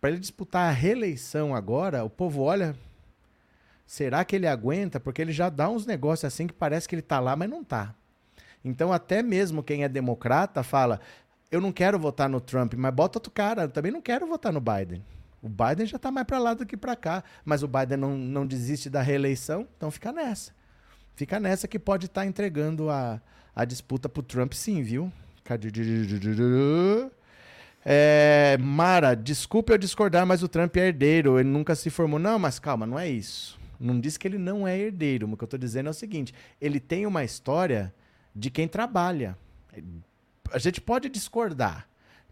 [0.00, 2.76] Para ele disputar a reeleição agora, o povo olha
[3.92, 4.98] Será que ele aguenta?
[4.98, 7.60] Porque ele já dá uns negócios assim que parece que ele está lá, mas não
[7.60, 7.94] está.
[8.64, 10.98] Então, até mesmo quem é democrata fala:
[11.50, 13.64] eu não quero votar no Trump, mas bota outro cara.
[13.64, 15.04] Eu também não quero votar no Biden.
[15.42, 17.22] O Biden já está mais para lá do que para cá.
[17.44, 20.52] Mas o Biden não, não desiste da reeleição, então fica nessa.
[21.14, 23.20] Fica nessa que pode estar tá entregando a,
[23.54, 25.12] a disputa para o Trump, sim, viu?
[27.84, 32.18] É, Mara, desculpe eu discordar, mas o Trump é herdeiro, ele nunca se formou.
[32.18, 33.58] Não, mas calma, não é isso.
[33.78, 35.28] Não diz que ele não é herdeiro.
[35.30, 37.92] O que eu estou dizendo é o seguinte: ele tem uma história
[38.34, 39.36] de quem trabalha.
[40.52, 41.88] A gente pode discordar.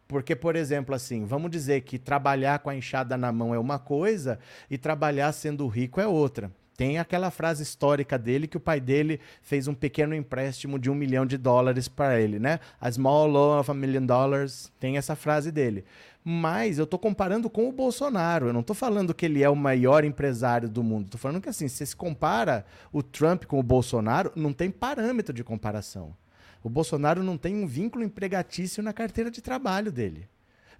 [0.06, 3.78] Porque, por exemplo, assim, vamos dizer que trabalhar com a enxada na mão é uma
[3.78, 6.50] coisa e trabalhar sendo rico é outra.
[6.80, 10.94] Tem aquela frase histórica dele que o pai dele fez um pequeno empréstimo de um
[10.94, 12.58] milhão de dólares para ele, né?
[12.80, 14.72] A small loan of a million dollars.
[14.80, 15.84] Tem essa frase dele.
[16.24, 18.46] Mas eu estou comparando com o Bolsonaro.
[18.46, 21.04] Eu não estou falando que ele é o maior empresário do mundo.
[21.04, 25.34] Estou falando que assim, se se compara o Trump com o Bolsonaro, não tem parâmetro
[25.34, 26.16] de comparação.
[26.64, 30.26] O Bolsonaro não tem um vínculo empregatício na carteira de trabalho dele.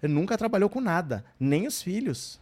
[0.01, 2.40] Ele nunca trabalhou com nada, nem os filhos.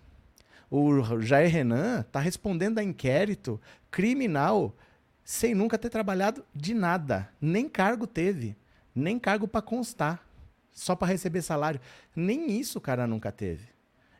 [0.70, 4.76] O Jair Renan está respondendo a inquérito criminal
[5.24, 7.30] sem nunca ter trabalhado de nada.
[7.42, 8.56] Nem cargo teve,
[8.94, 10.28] nem cargo para constar
[10.72, 11.80] só para receber salário.
[12.16, 13.68] Nem isso o cara nunca teve.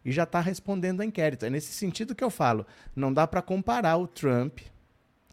[0.04, 1.46] E já está respondendo a inquérito.
[1.46, 2.66] É nesse sentido que eu falo.
[2.96, 4.60] Não dá para comparar o Trump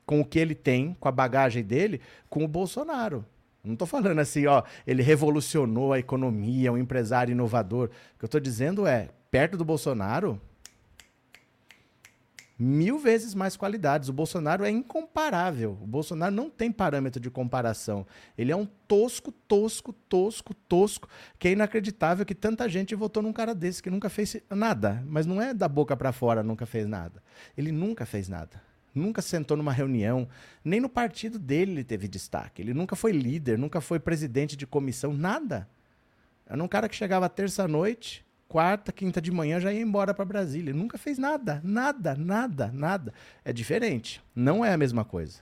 [0.05, 3.25] com o que ele tem, com a bagagem dele, com o Bolsonaro.
[3.65, 7.89] Não estou falando assim, ó, ele revolucionou a economia, um empresário inovador.
[8.15, 10.41] O que eu estou dizendo é, perto do Bolsonaro,
[12.59, 14.09] mil vezes mais qualidades.
[14.09, 15.79] O Bolsonaro é incomparável.
[15.83, 18.07] O Bolsonaro não tem parâmetro de comparação.
[18.37, 23.33] Ele é um tosco, tosco, tosco, tosco, que é inacreditável que tanta gente votou num
[23.33, 25.03] cara desse que nunca fez nada.
[25.07, 27.23] Mas não é da boca para fora, nunca fez nada.
[27.57, 28.63] Ele nunca fez nada.
[28.95, 30.27] Nunca sentou numa reunião,
[30.65, 32.63] nem no partido dele ele teve destaque.
[32.63, 35.69] Ele nunca foi líder, nunca foi presidente de comissão, nada.
[36.47, 40.73] Era um cara que chegava terça-noite, quarta, quinta de manhã já ia embora para Brasília.
[40.73, 43.13] Nunca fez nada, nada, nada, nada.
[43.45, 44.23] É diferente.
[44.35, 45.41] Não é a mesma coisa.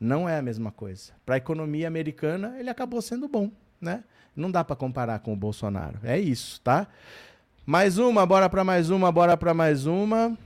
[0.00, 1.12] Não é a mesma coisa.
[1.26, 4.04] Para a economia americana, ele acabou sendo bom, né?
[4.34, 5.98] Não dá para comparar com o Bolsonaro.
[6.04, 6.86] É isso, tá?
[7.66, 10.38] Mais uma, bora para mais uma, bora para mais uma.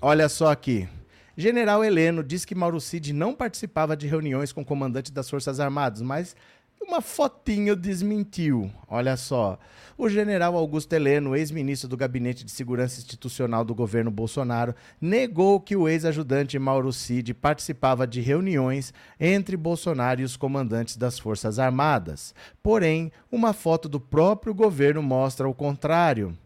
[0.00, 0.88] Olha só aqui.
[1.36, 6.02] General Heleno diz que Mauro Cid não participava de reuniões com comandantes das Forças Armadas,
[6.02, 6.36] mas
[6.80, 8.70] uma fotinho desmentiu.
[8.88, 9.58] Olha só.
[9.96, 15.76] O general Augusto Heleno, ex-ministro do Gabinete de Segurança Institucional do governo Bolsonaro, negou que
[15.76, 22.34] o ex-ajudante Mauro Cid participava de reuniões entre Bolsonaro e os comandantes das Forças Armadas.
[22.62, 26.36] Porém, uma foto do próprio governo mostra o contrário.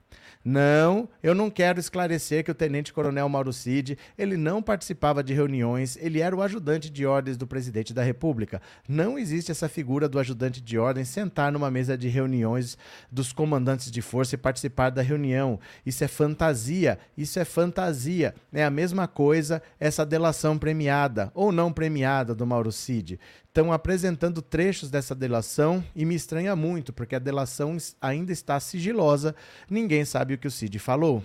[0.45, 5.97] Não, eu não quero esclarecer que o tenente-coronel Mauro Cid, ele não participava de reuniões,
[5.97, 8.61] ele era o ajudante de ordens do presidente da República.
[8.87, 12.77] Não existe essa figura do ajudante de ordens sentar numa mesa de reuniões
[13.11, 15.59] dos comandantes de força e participar da reunião.
[15.87, 18.35] Isso é fantasia, isso é fantasia.
[18.53, 23.19] É a mesma coisa essa delação premiada ou não premiada do Mauro Cid
[23.55, 29.33] estão apresentando trechos dessa delação e me estranha muito, porque a delação ainda está sigilosa,
[29.71, 31.23] ninguém sabe o que o Cid falou.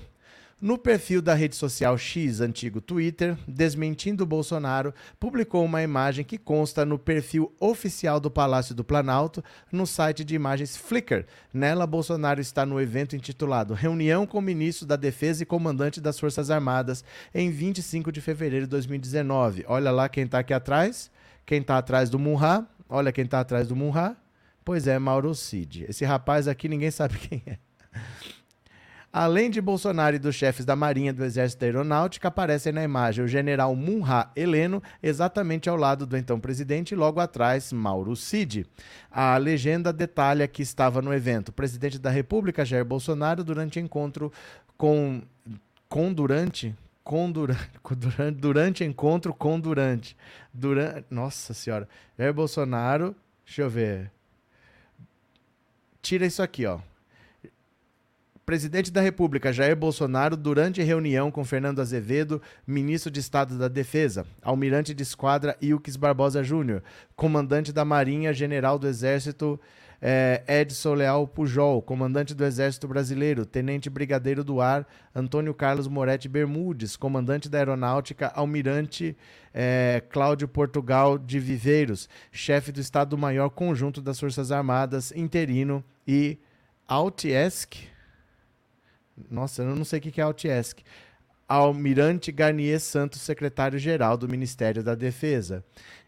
[0.62, 6.86] No perfil da rede social X, antigo Twitter, desmentindo Bolsonaro, publicou uma imagem que consta
[6.86, 11.26] no perfil oficial do Palácio do Planalto, no site de imagens Flickr.
[11.52, 16.20] Nela, Bolsonaro está no evento intitulado Reunião com o Ministro da Defesa e Comandante das
[16.20, 19.66] Forças Armadas, em 25 de fevereiro de 2019.
[19.68, 21.10] Olha lá quem está aqui atrás.
[21.50, 22.64] Quem está atrás do Munha?
[22.88, 24.16] Olha quem está atrás do Munha.
[24.64, 25.84] Pois é, Mauro Cid.
[25.90, 27.58] Esse rapaz aqui ninguém sabe quem é.
[29.12, 33.26] Além de Bolsonaro e dos chefes da Marinha do Exército da Aeronáutica, aparecem na imagem
[33.26, 38.68] o general Munha Heleno, exatamente ao lado do então presidente, e logo atrás Mauro Cid.
[39.10, 44.32] A legenda detalha que estava no evento o presidente da República, Jair Bolsonaro, durante encontro
[44.78, 45.24] com.
[45.90, 46.76] com durante.
[47.04, 47.70] Com durante,
[48.40, 50.16] durante, encontro com durante.
[50.54, 51.06] durante.
[51.10, 51.88] Nossa senhora.
[52.18, 53.16] Jair Bolsonaro.
[53.46, 54.12] Deixa eu ver.
[56.02, 56.80] Tira isso aqui, ó
[58.50, 64.26] presidente da República Jair Bolsonaro durante reunião com Fernando Azevedo, ministro de Estado da Defesa,
[64.42, 66.82] almirante de esquadra Ilques Barbosa Júnior,
[67.16, 69.62] comandante da Marinha, general do Exército
[70.02, 74.84] eh, Edson Leal Pujol, comandante do Exército Brasileiro, tenente brigadeiro do ar
[75.14, 79.16] Antônio Carlos Moretti Bermudes, comandante da Aeronáutica, almirante
[79.54, 86.40] eh, Cláudio Portugal de Viveiros, chefe do Estado-Maior Conjunto das Forças Armadas, interino e
[86.88, 87.88] Altiesc,
[89.30, 90.84] nossa, eu não sei o que é Altiesc.
[91.48, 95.64] Almirante Garnier Santos, secretário-geral do Ministério da Defesa.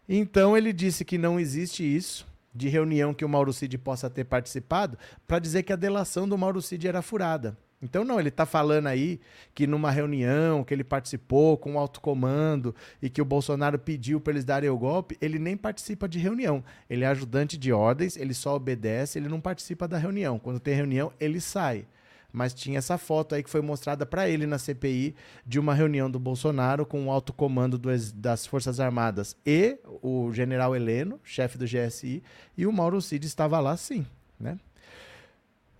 [0.08, 4.24] Então ele disse que não existe isso de reunião que o Mauro Cid possa ter
[4.24, 4.96] participado
[5.26, 7.56] para dizer que a delação do Mauro Cid era furada.
[7.82, 9.18] Então, não, ele está falando aí
[9.52, 12.72] que numa reunião que ele participou com o alto comando
[13.02, 16.62] e que o Bolsonaro pediu para eles darem o golpe, ele nem participa de reunião.
[16.88, 20.38] Ele é ajudante de ordens, ele só obedece, ele não participa da reunião.
[20.38, 21.84] Quando tem reunião, ele sai
[22.32, 25.14] mas tinha essa foto aí que foi mostrada para ele na CPI
[25.46, 30.32] de uma reunião do Bolsonaro com o alto comando do, das Forças Armadas e o
[30.32, 32.22] general Heleno, chefe do GSI,
[32.56, 34.06] e o Mauro Cid estava lá sim,
[34.40, 34.58] né?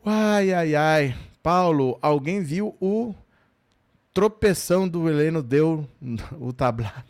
[0.05, 1.17] Ai, ai, ai.
[1.43, 3.15] Paulo, alguém viu o
[4.13, 5.89] tropeção do Heleno deu
[6.39, 7.05] o tablado?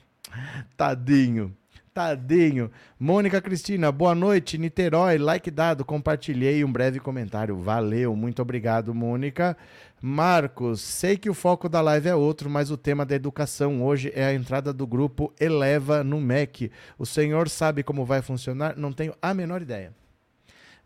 [0.77, 1.57] Tadinho.
[1.93, 2.71] Tadinho.
[2.99, 4.57] Mônica Cristina, boa noite.
[4.57, 7.57] Niterói, like dado, compartilhei um breve comentário.
[7.59, 9.55] Valeu, muito obrigado, Mônica.
[10.01, 14.11] Marcos, sei que o foco da live é outro, mas o tema da educação hoje
[14.15, 16.73] é a entrada do grupo Eleva no MEC.
[16.99, 18.75] O senhor sabe como vai funcionar?
[18.77, 19.93] Não tenho a menor ideia.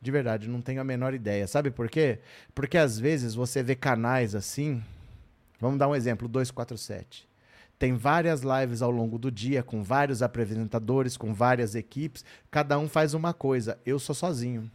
[0.03, 1.47] De verdade, não tenho a menor ideia.
[1.47, 2.19] Sabe por quê?
[2.53, 4.83] Porque às vezes você vê canais assim.
[5.61, 7.25] Vamos dar um exemplo: 247
[7.78, 12.24] tem várias lives ao longo do dia, com vários apresentadores, com várias equipes.
[12.50, 13.78] Cada um faz uma coisa.
[13.84, 14.70] Eu sou sozinho.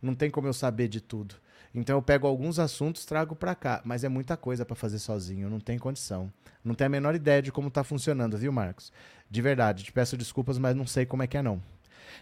[0.00, 1.36] Não tem como eu saber de tudo.
[1.74, 5.48] Então eu pego alguns assuntos, trago para cá, mas é muita coisa para fazer sozinho,
[5.48, 6.30] não tem condição.
[6.62, 8.92] Não tenho a menor ideia de como está funcionando, viu, Marcos?
[9.30, 11.62] De verdade, te peço desculpas, mas não sei como é que é não.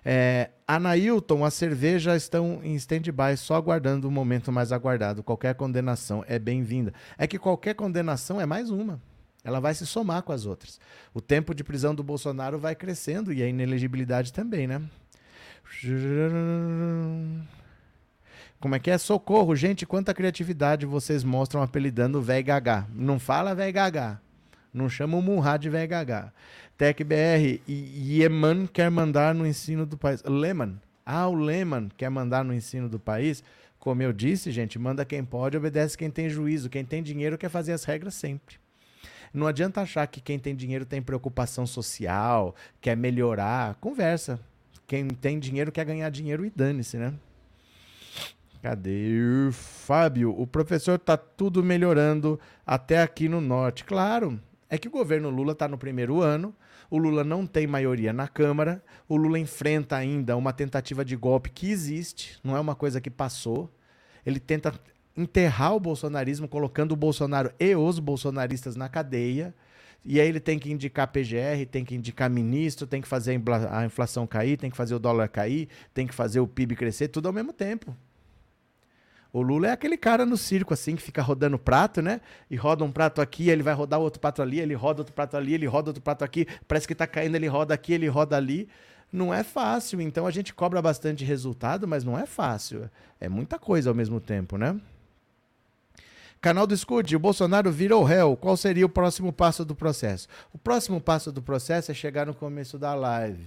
[0.05, 5.23] É, Anailton, as cervejas estão em stand-by, só aguardando o momento mais aguardado.
[5.23, 6.95] Qualquer condenação é bem-vinda.
[7.19, 9.01] É que qualquer condenação é mais uma.
[9.45, 10.79] Ela vai se somar com as outras.
[11.15, 14.83] O tempo de prisão do Bolsonaro vai crescendo e a inelegibilidade também, né?
[18.61, 18.99] Como é que é?
[18.99, 22.87] Socorro, gente, quanta criatividade vocês mostram apelidando o véi Gagá.
[22.95, 24.21] Não fala véi Gagá.
[24.73, 26.33] Não chama o Munha de véi Gagá.
[26.77, 30.23] TecBR, Yeman quer mandar no ensino do país.
[30.25, 30.81] Lehman.
[31.05, 33.43] Ah, o Lehman quer mandar no ensino do país.
[33.79, 36.69] Como eu disse, gente, manda quem pode, obedece quem tem juízo.
[36.69, 38.57] Quem tem dinheiro quer fazer as regras sempre.
[39.33, 43.77] Não adianta achar que quem tem dinheiro tem preocupação social, quer melhorar.
[43.77, 44.41] Conversa.
[44.87, 47.15] Quem tem dinheiro quer ganhar dinheiro e dane-se, né?
[48.61, 49.51] Cadê?
[49.53, 53.85] Fábio, o professor tá tudo melhorando até aqui no norte.
[53.85, 54.39] Claro,
[54.69, 56.55] é que o governo Lula está no primeiro ano,
[56.91, 61.51] o Lula não tem maioria na Câmara, o Lula enfrenta ainda uma tentativa de golpe
[61.51, 63.71] que existe, não é uma coisa que passou.
[64.27, 64.75] Ele tenta
[65.21, 69.55] enterrar o bolsonarismo, colocando o Bolsonaro e os bolsonaristas na cadeia.
[70.05, 73.85] E aí ele tem que indicar PGR, tem que indicar ministro, tem que fazer a
[73.85, 77.27] inflação cair, tem que fazer o dólar cair, tem que fazer o PIB crescer, tudo
[77.27, 77.95] ao mesmo tempo.
[79.33, 82.21] O Lula é aquele cara no circo, assim, que fica rodando prato, né?
[82.51, 85.37] E roda um prato aqui, ele vai rodar outro prato ali, ele roda outro prato
[85.37, 88.37] ali, ele roda outro prato aqui, parece que tá caindo, ele roda aqui, ele roda
[88.37, 88.69] ali.
[89.13, 92.91] Não é fácil, então a gente cobra bastante resultado, mas não é fácil.
[93.21, 94.81] É muita coisa ao mesmo tempo, né?
[96.41, 98.35] Canal do Escute, o Bolsonaro virou réu.
[98.35, 100.27] Qual seria o próximo passo do processo?
[100.55, 103.47] O próximo passo do processo é chegar no começo da live.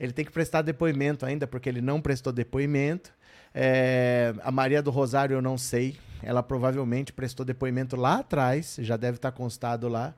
[0.00, 3.12] Ele tem que prestar depoimento ainda, porque ele não prestou depoimento.
[3.54, 5.96] É, a Maria do Rosário eu não sei.
[6.20, 10.12] Ela provavelmente prestou depoimento lá atrás, já deve estar constado lá.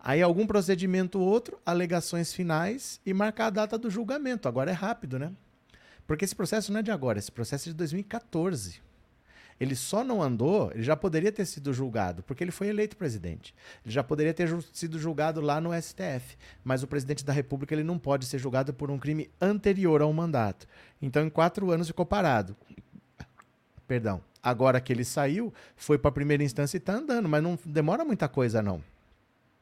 [0.00, 4.48] Aí algum procedimento outro, alegações finais e marcar a data do julgamento.
[4.48, 5.32] Agora é rápido, né?
[6.06, 8.85] Porque esse processo não é de agora, esse processo é de 2014.
[9.58, 13.54] Ele só não andou, ele já poderia ter sido julgado, porque ele foi eleito presidente.
[13.84, 17.82] Ele já poderia ter sido julgado lá no STF, mas o presidente da República ele
[17.82, 20.66] não pode ser julgado por um crime anterior ao mandato.
[21.00, 22.54] Então, em quatro anos ficou parado.
[23.88, 24.20] Perdão.
[24.42, 28.04] Agora que ele saiu, foi para a primeira instância e está andando, mas não demora
[28.04, 28.82] muita coisa, não.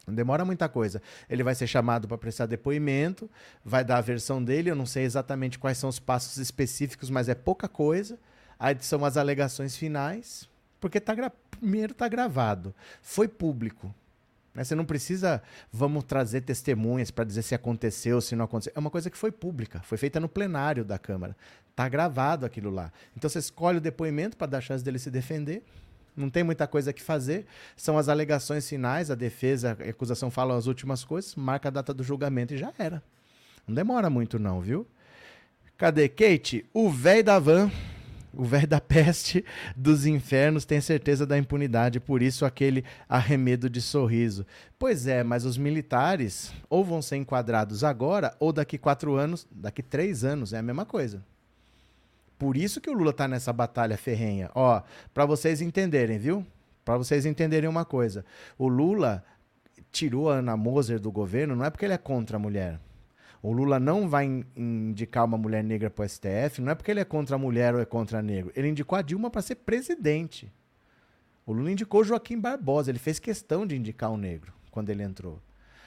[0.07, 1.01] Não demora muita coisa.
[1.29, 3.31] Ele vai ser chamado para prestar depoimento,
[3.65, 4.71] vai dar a versão dele.
[4.71, 8.19] Eu não sei exatamente quais são os passos específicos, mas é pouca coisa.
[8.65, 10.49] Aí são as alegações finais,
[10.81, 11.31] porque tá gra...
[11.51, 12.75] primeiro está gravado.
[13.03, 13.95] Foi público.
[14.55, 14.65] Né?
[14.65, 18.73] Você não precisa, vamos trazer testemunhas para dizer se aconteceu, se não aconteceu.
[18.75, 21.37] É uma coisa que foi pública, foi feita no plenário da Câmara.
[21.73, 22.91] Está gravado aquilo lá.
[23.15, 25.63] Então você escolhe o depoimento para dar chance dele se defender.
[26.17, 27.45] Não tem muita coisa que fazer.
[27.77, 31.93] São as alegações finais, a defesa, a acusação falam as últimas coisas, marca a data
[31.93, 33.03] do julgamento e já era.
[33.69, 34.87] Não demora muito, não, viu?
[35.77, 36.65] Cadê Kate?
[36.73, 37.71] O velho da van
[38.37, 39.45] o velho da peste
[39.77, 44.47] dos infernos tem certeza da impunidade, por isso aquele arremedo de sorriso.
[44.79, 49.83] Pois é, mas os militares ou vão ser enquadrados agora, ou daqui quatro anos, daqui
[49.83, 51.25] três anos, é a mesma coisa.
[52.39, 54.51] Por isso que o Lula está nessa batalha ferrenha.
[54.55, 54.83] Ó,
[55.13, 56.45] para vocês entenderem, viu?
[56.85, 58.25] Para vocês entenderem uma coisa.
[58.59, 59.25] O Lula
[59.91, 62.81] tirou a Ana Moser do governo não é porque ele é contra a mulher.
[63.45, 67.01] O Lula não vai indicar uma mulher negra para o STF, não é porque ele
[67.01, 68.51] é contra a mulher ou é contra negro.
[68.57, 70.51] Ele indicou a Dilma para ser presidente.
[71.45, 75.43] O Lula indicou Joaquim Barbosa, ele fez questão de indicar um negro quando ele entrou.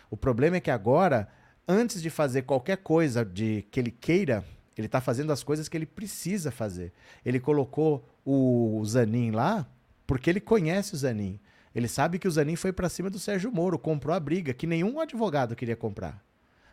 [0.08, 1.28] O problema é que agora,
[1.68, 4.46] antes de fazer qualquer coisa de que ele queira,
[4.78, 6.94] ele está fazendo as coisas que ele precisa fazer.
[7.26, 9.68] Ele colocou o Zanin lá
[10.06, 11.40] porque ele conhece o Zanin.
[11.74, 14.68] Ele sabe que o Zanin foi para cima do Sérgio Moro, comprou a briga que
[14.68, 16.27] nenhum advogado queria comprar.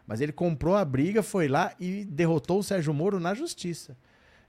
[0.06, 3.96] Mas ele comprou a briga, foi lá e derrotou o Sérgio Moro na justiça.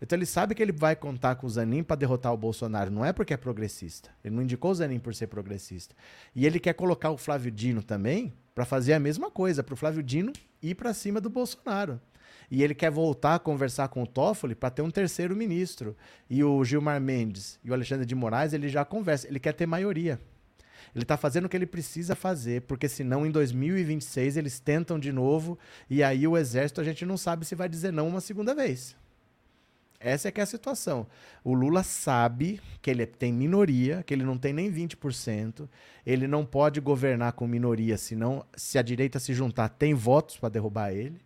[0.01, 2.91] Então ele sabe que ele vai contar com o Zanin para derrotar o Bolsonaro.
[2.91, 4.09] Não é porque é progressista.
[4.23, 5.95] Ele não indicou o Zanin por ser progressista.
[6.35, 9.77] E ele quer colocar o Flávio Dino também para fazer a mesma coisa, para o
[9.77, 11.99] Flávio Dino ir para cima do Bolsonaro.
[12.51, 15.95] E ele quer voltar a conversar com o Toffoli para ter um terceiro ministro.
[16.29, 19.27] E o Gilmar Mendes e o Alexandre de Moraes, ele já conversa.
[19.27, 20.19] Ele quer ter maioria.
[20.95, 25.11] Ele está fazendo o que ele precisa fazer, porque senão em 2026 eles tentam de
[25.11, 28.55] novo e aí o exército a gente não sabe se vai dizer não uma segunda
[28.55, 28.95] vez.
[29.99, 31.07] Essa é que é a situação.
[31.43, 35.67] O Lula sabe que ele tem minoria, que ele não tem nem 20%,
[36.05, 40.49] ele não pode governar com minoria, senão se a direita se juntar, tem votos para
[40.49, 41.19] derrubar ele.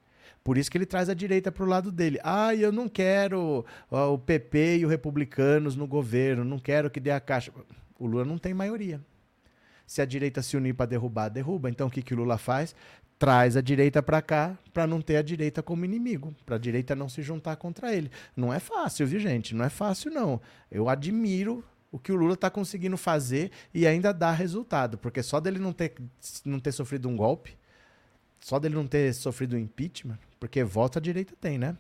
[0.44, 2.20] Por isso que ele traz a direita para o lado dele.
[2.24, 7.12] Ah, eu não quero o PP e os republicanos no governo, não quero que dê
[7.12, 7.52] a caixa.
[8.00, 9.00] O Lula não tem maioria.
[9.90, 11.68] Se a direita se unir para derrubar, derruba.
[11.68, 12.76] Então o que, que o Lula faz?
[13.18, 16.96] Traz a direita para cá para não ter a direita como inimigo, para a direita
[16.96, 18.12] não se juntar contra ele.
[18.38, 19.56] Não é fácil, viu, gente?
[19.56, 20.40] Não é fácil, não.
[20.70, 25.40] Eu admiro o que o Lula está conseguindo fazer e ainda dá resultado, porque só
[25.40, 25.96] dele não ter,
[26.46, 27.58] não ter sofrido um golpe,
[28.40, 31.76] só dele não ter sofrido um impeachment, porque voto a direita tem, né?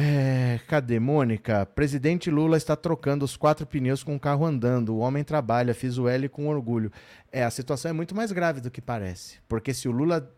[0.00, 1.66] É, cadê Mônica?
[1.66, 4.94] Presidente Lula está trocando os quatro pneus com o carro andando.
[4.94, 6.92] O homem trabalha, fiz o L com orgulho.
[7.32, 9.40] É, a situação é muito mais grave do que parece.
[9.48, 10.32] Porque se o Lula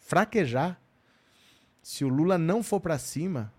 [0.00, 0.80] fraquejar,
[1.80, 3.52] se o Lula não for para cima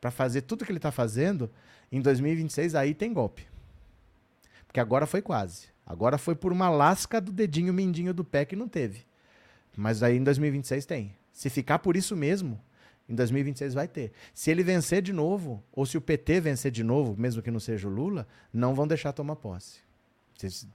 [0.00, 1.50] para fazer tudo que ele está fazendo,
[1.90, 3.48] em 2026 aí tem golpe.
[4.64, 5.70] Porque agora foi quase.
[5.84, 9.04] Agora foi por uma lasca do dedinho mindinho do pé que não teve.
[9.76, 11.16] Mas aí em 2026 tem.
[11.32, 12.60] Se ficar por isso mesmo,
[13.08, 14.12] em 2026 vai ter.
[14.32, 17.60] Se ele vencer de novo, ou se o PT vencer de novo, mesmo que não
[17.60, 19.80] seja o Lula, não vão deixar tomar posse.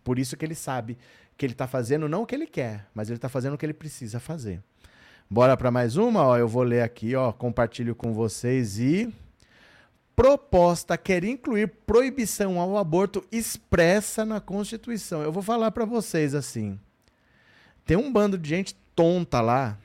[0.04, 0.98] Por isso que ele sabe
[1.38, 3.66] que ele está fazendo não o que ele quer, mas ele está fazendo o que
[3.66, 4.62] ele precisa fazer.
[5.30, 6.24] Bora para mais uma?
[6.24, 9.14] Ó, eu vou ler aqui, ó, compartilho com vocês e
[10.16, 15.22] proposta quer incluir proibição ao aborto expressa na Constituição.
[15.22, 16.78] Eu vou falar para vocês assim.
[17.86, 19.78] Tem um bando de gente tonta lá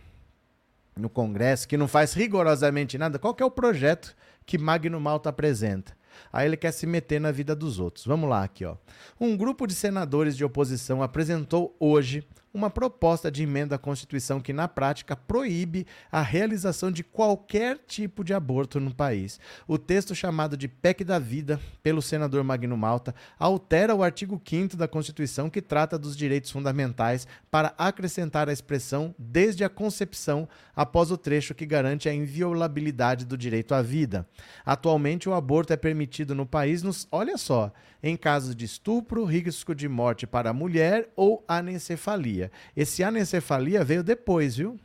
[0.97, 4.15] no Congresso que não faz rigorosamente nada, qual é o projeto
[4.47, 5.97] que Magno Malta apresenta?
[6.33, 8.07] Aí ele quer se meter na vida dos outros.
[8.07, 8.77] Vamos lá aqui, ó.
[9.21, 14.53] Um grupo de senadores de oposição apresentou hoje uma proposta de emenda à Constituição que,
[14.53, 19.41] na prática, proíbe a realização de qualquer tipo de aborto no país.
[19.67, 24.77] O texto chamado de PEC da Vida, pelo senador Magno Malta, altera o artigo 5
[24.77, 31.11] da Constituição que trata dos direitos fundamentais para acrescentar a expressão desde a concepção após
[31.11, 34.29] o trecho que garante a inviolabilidade do direito à vida.
[34.65, 39.75] Atualmente, o aborto é permitido no país nos, olha só, em casos de estupro, risco
[39.75, 42.44] de morte para a mulher ou anencefalia.
[42.77, 44.79] Esse anencefalia veio depois, viu?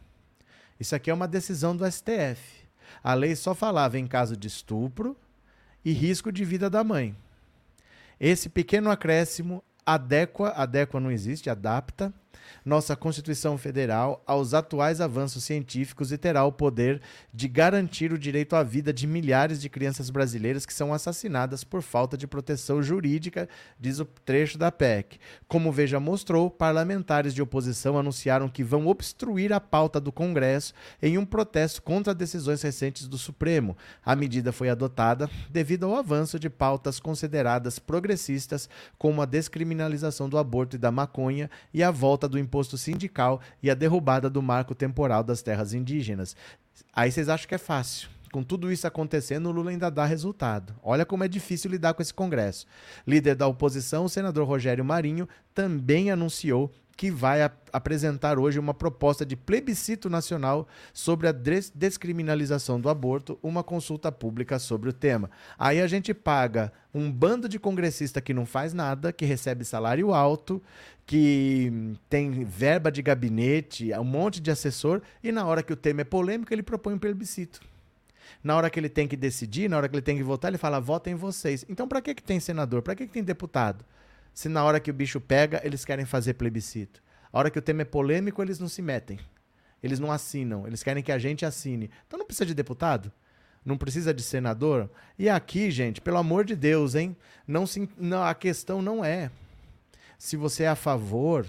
[0.80, 2.60] Isso aqui é uma decisão do STF.
[3.04, 5.16] A lei só falava em caso de estupro
[5.84, 7.16] e risco de vida da mãe.
[8.20, 12.14] Esse pequeno acréscimo adequa, adequa não existe, adapta
[12.66, 17.02] nossa Constituição Federal aos atuais avanços científicos e terá o poder
[17.34, 21.82] de garantir o direito à vida de milhares de crianças brasileiras que são assassinadas por
[21.82, 23.48] falta de proteção jurídica,
[23.80, 25.20] diz o trecho da PEC.
[25.48, 31.18] Como Veja mostrou, parlamentares de oposição anunciaram que vão obstruir a pauta do Congresso em
[31.18, 33.78] um protesto contra decisões recentes do Supremo.
[34.06, 40.38] A medida foi adotada devido ao avanço de pautas consideradas progressistas, como a descriminalização do
[40.38, 44.76] aborto e da maconha e a volta do imposto sindical e a derrubada do marco
[44.76, 46.36] temporal das terras indígenas.
[46.94, 48.10] Aí vocês acham que é fácil.
[48.32, 50.76] Com tudo isso acontecendo, o Lula ainda dá resultado.
[50.84, 52.68] Olha como é difícil lidar com esse Congresso.
[53.08, 58.74] Líder da oposição, o senador Rogério Marinho, também anunciou que vai ap apresentar hoje uma
[58.74, 64.94] proposta de plebiscito nacional sobre a des descriminalização do aborto, uma consulta pública sobre o
[64.94, 65.32] tema.
[65.58, 70.14] Aí a gente paga um bando de congressista que não faz nada, que recebe salário
[70.14, 70.62] alto,
[71.06, 76.02] que tem verba de gabinete, um monte de assessor, e na hora que o tema
[76.02, 77.62] é polêmico, ele propõe um plebiscito.
[78.44, 80.58] Na hora que ele tem que decidir, na hora que ele tem que votar, ele
[80.58, 81.64] fala: votem vocês.
[81.70, 82.82] Então, para que, que tem senador?
[82.82, 83.86] Para que, que tem deputado?
[84.40, 87.04] Se na hora que o bicho pega, eles querem fazer plebiscito.
[87.30, 89.20] A hora que o tema é polêmico, eles não se metem.
[89.84, 90.66] Eles não assinam.
[90.66, 91.92] Eles querem que a gente assine.
[92.08, 93.12] Então não precisa de deputado?
[93.66, 94.90] Não precisa de senador?
[95.18, 97.18] E aqui, gente, pelo amor de Deus, hein?
[97.46, 99.30] Não, se, não a questão não é
[100.18, 101.46] se você é a favor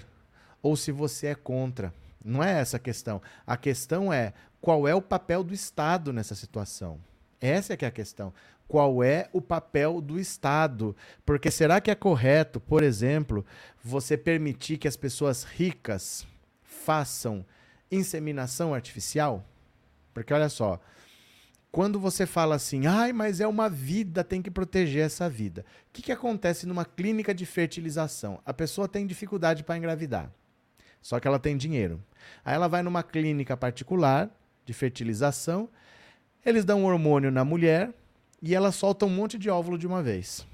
[0.61, 1.95] ou se você é contra.
[2.25, 3.23] Não é essa a questão.
[3.47, 6.99] A questão é qual é o papel do Estado nessa situação.
[7.41, 8.35] Essa é que é a questão
[8.71, 10.95] qual é o papel do Estado.
[11.27, 13.45] Porque será que é correto, por exemplo,
[13.83, 16.25] você permitir que as pessoas ricas
[16.63, 17.45] façam
[17.91, 19.45] inseminação artificial?
[20.15, 20.81] Porque olha só,
[21.73, 25.65] quando você fala assim, ai, mas é uma vida, tem que proteger essa vida.
[25.89, 28.41] O que, que acontece numa clínica de fertilização?
[28.47, 30.31] A pessoa tem dificuldade para engravidar,
[31.03, 32.01] só que ela tem dinheiro.
[32.45, 34.31] Aí ela vai numa clínica particular
[34.65, 35.69] de fertilização,
[36.47, 37.93] eles dão um hormônio na mulher,
[38.43, 40.47] e ela solta um monte de óvulo de uma vez.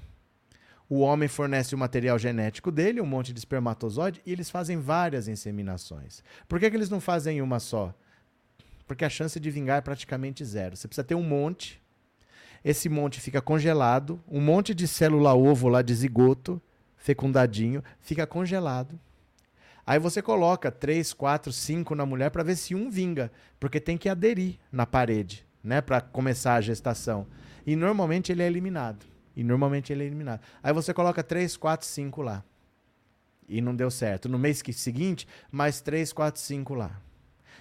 [0.89, 5.27] O homem fornece o material genético dele, um monte de espermatozoide, e eles fazem várias
[5.27, 6.23] inseminações.
[6.47, 7.93] Por que, que eles não fazem uma só?
[8.87, 10.77] Porque a chance de vingar é praticamente zero.
[10.77, 11.81] Você precisa ter um monte,
[12.63, 16.61] esse monte fica congelado, um monte de célula ovo lá de zigoto,
[16.95, 18.97] fecundadinho, fica congelado.
[19.85, 23.97] Aí você coloca 3, 4, 5 na mulher para ver se um vinga, porque tem
[23.97, 27.27] que aderir na parede, né, para começar a gestação.
[27.67, 29.05] E normalmente ele é eliminado.
[29.35, 30.39] E normalmente ele é eliminado.
[30.63, 32.41] Aí você coloca 3, 4, 5 lá.
[33.47, 34.29] E não deu certo.
[34.29, 36.99] No mês seguinte, mais 3, 4, 5 lá.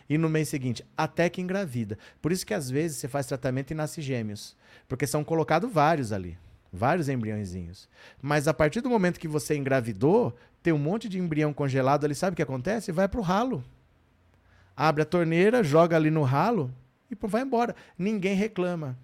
[0.09, 1.99] E no mês seguinte, até que engravida.
[2.23, 4.57] Por isso que às vezes você faz tratamento e nasce gêmeos.
[4.87, 6.39] Porque são colocados vários ali.
[6.73, 7.89] Vários embriõezinhos.
[8.23, 12.15] Mas a partir do momento que você engravidou, tem um monte de embrião congelado ali.
[12.15, 12.93] Sabe o que acontece?
[12.93, 13.65] Vai pro ralo.
[14.77, 16.73] Abre a torneira, joga ali no ralo
[17.11, 17.75] e vai embora.
[17.99, 18.97] Ninguém reclama.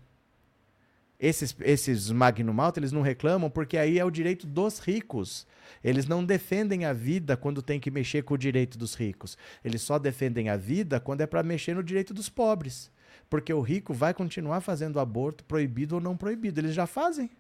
[1.23, 5.47] Esses, esses Magnum Alta, eles não reclamam porque aí é o direito dos ricos.
[5.83, 9.39] Eles não defendem a vida quando tem que mexer com o direito dos ricos.
[9.65, 12.91] Eles só defendem a vida quando é para mexer no direito dos pobres.
[13.31, 16.59] Porque o rico vai continuar fazendo aborto, proibido ou não proibido.
[16.59, 17.31] Eles já fazem.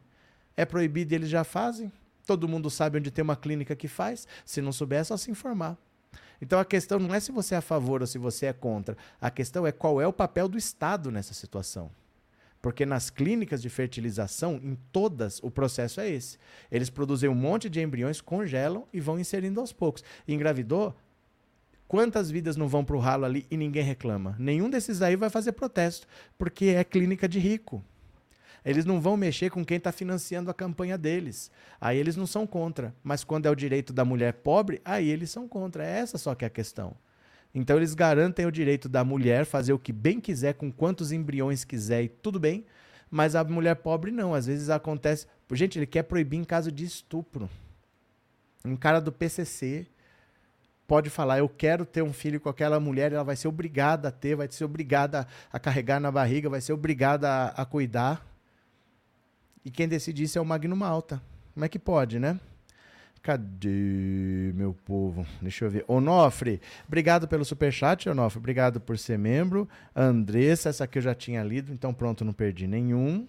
[0.56, 1.90] É proibido e eles já fazem.
[2.24, 4.28] Todo mundo sabe onde tem uma clínica que faz.
[4.44, 5.76] Se não souber, é só se informar.
[6.40, 8.96] Então a questão não é se você é a favor ou se você é contra.
[9.20, 11.90] A questão é qual é o papel do Estado nessa situação.
[12.62, 16.38] Porque nas clínicas de fertilização, em todas, o processo é esse.
[16.70, 20.04] Eles produzem um monte de embriões, congelam e vão inserindo aos poucos.
[20.28, 20.94] Engravidou?
[21.88, 24.36] Quantas vidas não vão para o ralo ali e ninguém reclama?
[24.38, 26.06] Nenhum desses aí vai fazer protesto,
[26.38, 27.84] porque é clínica de rico.
[28.64, 31.50] Eles não vão mexer com quem está financiando a campanha deles.
[31.80, 32.94] Aí eles não são contra.
[33.02, 35.84] Mas quando é o direito da mulher pobre, aí eles são contra.
[35.84, 36.94] É essa só que é a questão.
[37.54, 41.64] Então eles garantem o direito da mulher fazer o que bem quiser, com quantos embriões
[41.64, 42.64] quiser e tudo bem,
[43.10, 44.34] mas a mulher pobre não.
[44.34, 45.26] Às vezes acontece.
[45.52, 47.48] Gente, ele quer proibir em caso de estupro.
[48.64, 49.86] Um cara do PCC
[50.86, 54.12] pode falar: Eu quero ter um filho com aquela mulher, ela vai ser obrigada a
[54.12, 58.26] ter, vai ser obrigada a carregar na barriga, vai ser obrigada a, a cuidar.
[59.64, 61.22] E quem decide isso é o Magno Malta.
[61.52, 62.40] Como é que pode, né?
[63.22, 65.24] Cadê, meu povo?
[65.40, 65.84] Deixa eu ver.
[65.86, 68.38] Onofre, obrigado pelo superchat, Onofre.
[68.38, 69.68] Obrigado por ser membro.
[69.94, 73.28] Andressa, essa aqui eu já tinha lido, então pronto, não perdi nenhum.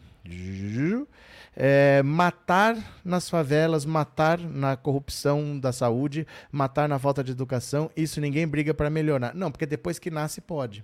[1.56, 2.76] É, matar
[3.06, 8.74] nas favelas, matar na corrupção da saúde, matar na falta de educação, isso ninguém briga
[8.74, 9.36] para melhorar.
[9.36, 10.84] Não, porque depois que nasce, pode.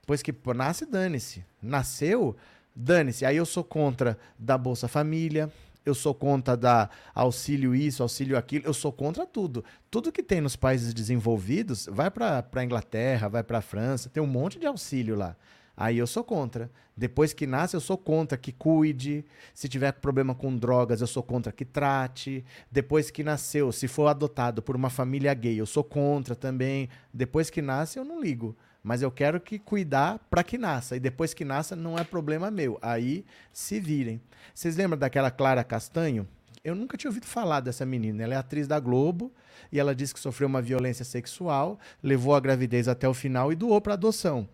[0.00, 1.44] Depois que nasce, dane-se.
[1.60, 2.34] Nasceu,
[2.74, 3.26] dane-se.
[3.26, 5.52] Aí eu sou contra da Bolsa Família,
[5.84, 9.64] eu sou contra dar auxílio isso, auxílio aquilo, eu sou contra tudo.
[9.90, 14.22] Tudo que tem nos países desenvolvidos, vai para a Inglaterra, vai para a França, tem
[14.22, 15.36] um monte de auxílio lá.
[15.76, 16.68] Aí eu sou contra.
[16.96, 19.24] Depois que nasce, eu sou contra que cuide.
[19.54, 22.44] Se tiver problema com drogas, eu sou contra que trate.
[22.68, 26.88] Depois que nasceu, se for adotado por uma família gay, eu sou contra também.
[27.14, 28.56] Depois que nasce, eu não ligo.
[28.88, 30.96] Mas eu quero que cuidar para que nasça.
[30.96, 32.78] E depois que nasça, não é problema meu.
[32.80, 34.20] Aí se virem.
[34.54, 36.26] Vocês lembram daquela Clara Castanho?
[36.64, 38.22] Eu nunca tinha ouvido falar dessa menina.
[38.22, 39.30] Ela é atriz da Globo
[39.70, 43.54] e ela disse que sofreu uma violência sexual, levou a gravidez até o final e
[43.54, 44.48] doou para adoção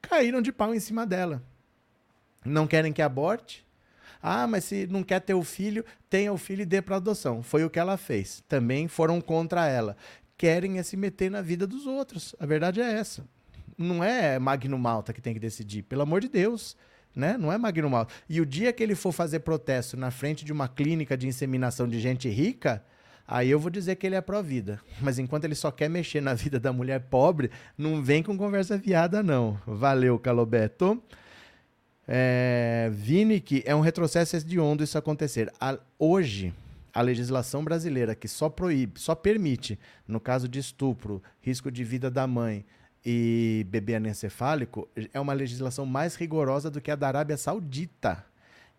[0.00, 1.42] caíram de pau em cima dela.
[2.44, 3.66] Não querem que aborte?
[4.22, 7.42] Ah, mas se não quer ter o filho, tenha o filho e dê para adoção.
[7.42, 8.42] Foi o que ela fez.
[8.48, 9.96] Também foram contra ela.
[10.36, 12.34] Querem é se meter na vida dos outros.
[12.38, 13.24] A verdade é essa.
[13.80, 16.76] Não é Magno Malta que tem que decidir, pelo amor de Deus.
[17.16, 17.36] Né?
[17.38, 18.12] Não é Magno Malta.
[18.28, 21.88] E o dia que ele for fazer protesto na frente de uma clínica de inseminação
[21.88, 22.84] de gente rica,
[23.32, 24.80] Aí eu vou dizer que ele é pró-vida.
[25.00, 28.76] Mas enquanto ele só quer mexer na vida da mulher pobre, não vem com conversa
[28.76, 29.56] viada, não.
[29.64, 31.00] Valeu, Calobeto.
[32.08, 35.48] É, Vini, que é um retrocesso hediondo isso acontecer.
[35.60, 36.52] A, hoje,
[36.92, 39.78] a legislação brasileira que só proíbe, só permite,
[40.08, 42.64] no caso de estupro, risco de vida da mãe
[43.04, 48.24] e bebê anencefálico, é uma legislação mais rigorosa do que a da Arábia Saudita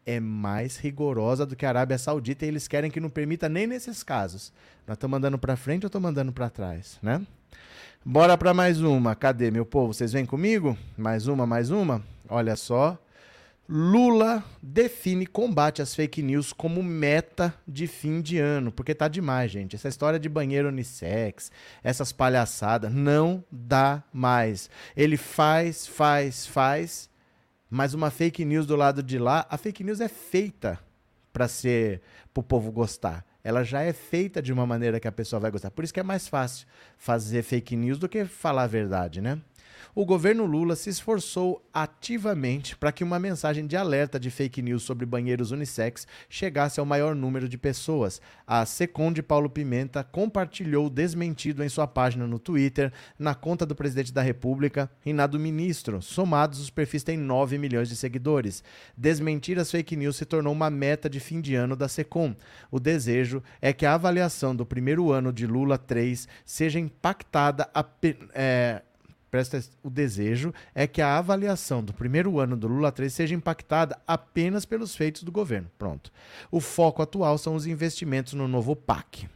[0.06, 3.68] é mais rigorosa do que a Arábia Saudita e eles querem que não permita nem
[3.68, 4.52] nesses casos.
[4.88, 7.22] Nós estamos mandando para frente ou estou mandando para trás, né?
[8.04, 9.16] Bora para mais uma.
[9.16, 9.94] Cadê, meu povo?
[9.94, 10.76] Vocês vêm comigo?
[10.98, 12.04] Mais uma, mais uma?
[12.28, 12.98] Olha só.
[13.70, 19.50] Lula define combate às fake news como meta de fim de ano, porque tá demais,
[19.50, 19.76] gente.
[19.76, 21.52] Essa história de banheiro unissex,
[21.84, 24.70] essas palhaçadas, não dá mais.
[24.96, 27.10] Ele faz, faz, faz
[27.72, 30.78] mas uma fake news do lado de lá, a fake news é feita
[31.32, 32.02] para ser
[32.34, 33.26] para o povo gostar.
[33.42, 35.72] Ela já é feita de uma maneira que a pessoa vai gostar.
[35.72, 39.40] Por isso que é mais fácil fazer fake news do que falar a verdade, né?
[39.94, 44.84] O governo Lula se esforçou ativamente para que uma mensagem de alerta de fake news
[44.84, 48.22] sobre banheiros unissex chegasse ao maior número de pessoas.
[48.48, 53.66] A Secom de Paulo Pimenta compartilhou o desmentido em sua página no Twitter, na conta
[53.66, 56.02] do presidente da República e na do ministro.
[56.02, 58.64] Somados, os perfis têm 9 milhões de seguidores.
[58.96, 62.36] Desmentir as fake news se tornou uma meta de fim de ano da Secom.
[62.70, 67.86] O desejo é que a avaliação do primeiro ano de Lula 3 seja impactada a,
[68.34, 68.82] é,
[69.32, 73.98] presta o desejo é que a avaliação do primeiro ano do Lula 3 seja impactada
[74.06, 75.72] apenas pelos feitos do governo.
[75.80, 76.12] Pronto.
[76.52, 79.30] O foco atual são os investimentos no novo PAC.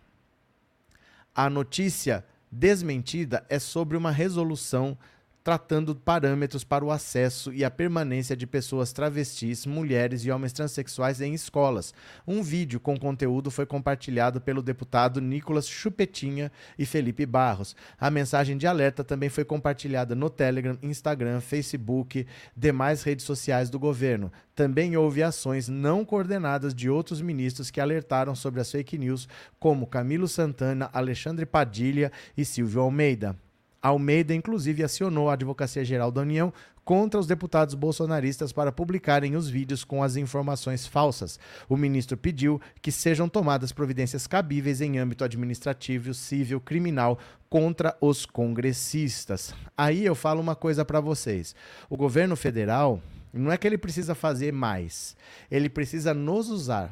[1.34, 4.98] A notícia desmentida é sobre uma resolução
[5.46, 11.22] tratando parâmetros para o acesso e a permanência de pessoas travestis, mulheres e homens transexuais
[11.22, 11.94] em escolas.
[12.26, 17.76] Um vídeo com conteúdo foi compartilhado pelo deputado Nicolas Chupetinha e Felipe Barros.
[18.00, 22.26] A mensagem de alerta também foi compartilhada no Telegram, Instagram, Facebook,
[22.58, 24.32] demais redes sociais do governo.
[24.56, 29.30] Também houve ações não coordenadas de outros ministros que alertaram sobre as fake news,
[29.60, 33.45] como Camilo Santana, Alexandre Padilha e Silvio Almeida.
[33.88, 36.52] Almeida, inclusive, acionou a Advocacia Geral da União
[36.84, 41.40] contra os deputados bolsonaristas para publicarem os vídeos com as informações falsas.
[41.70, 48.26] O ministro pediu que sejam tomadas providências cabíveis em âmbito administrativo, civil, criminal contra os
[48.26, 49.54] congressistas.
[49.78, 51.56] Aí eu falo uma coisa para vocês.
[51.88, 53.00] O governo federal
[53.32, 55.16] não é que ele precisa fazer mais,
[55.52, 56.92] ele precisa nos usar.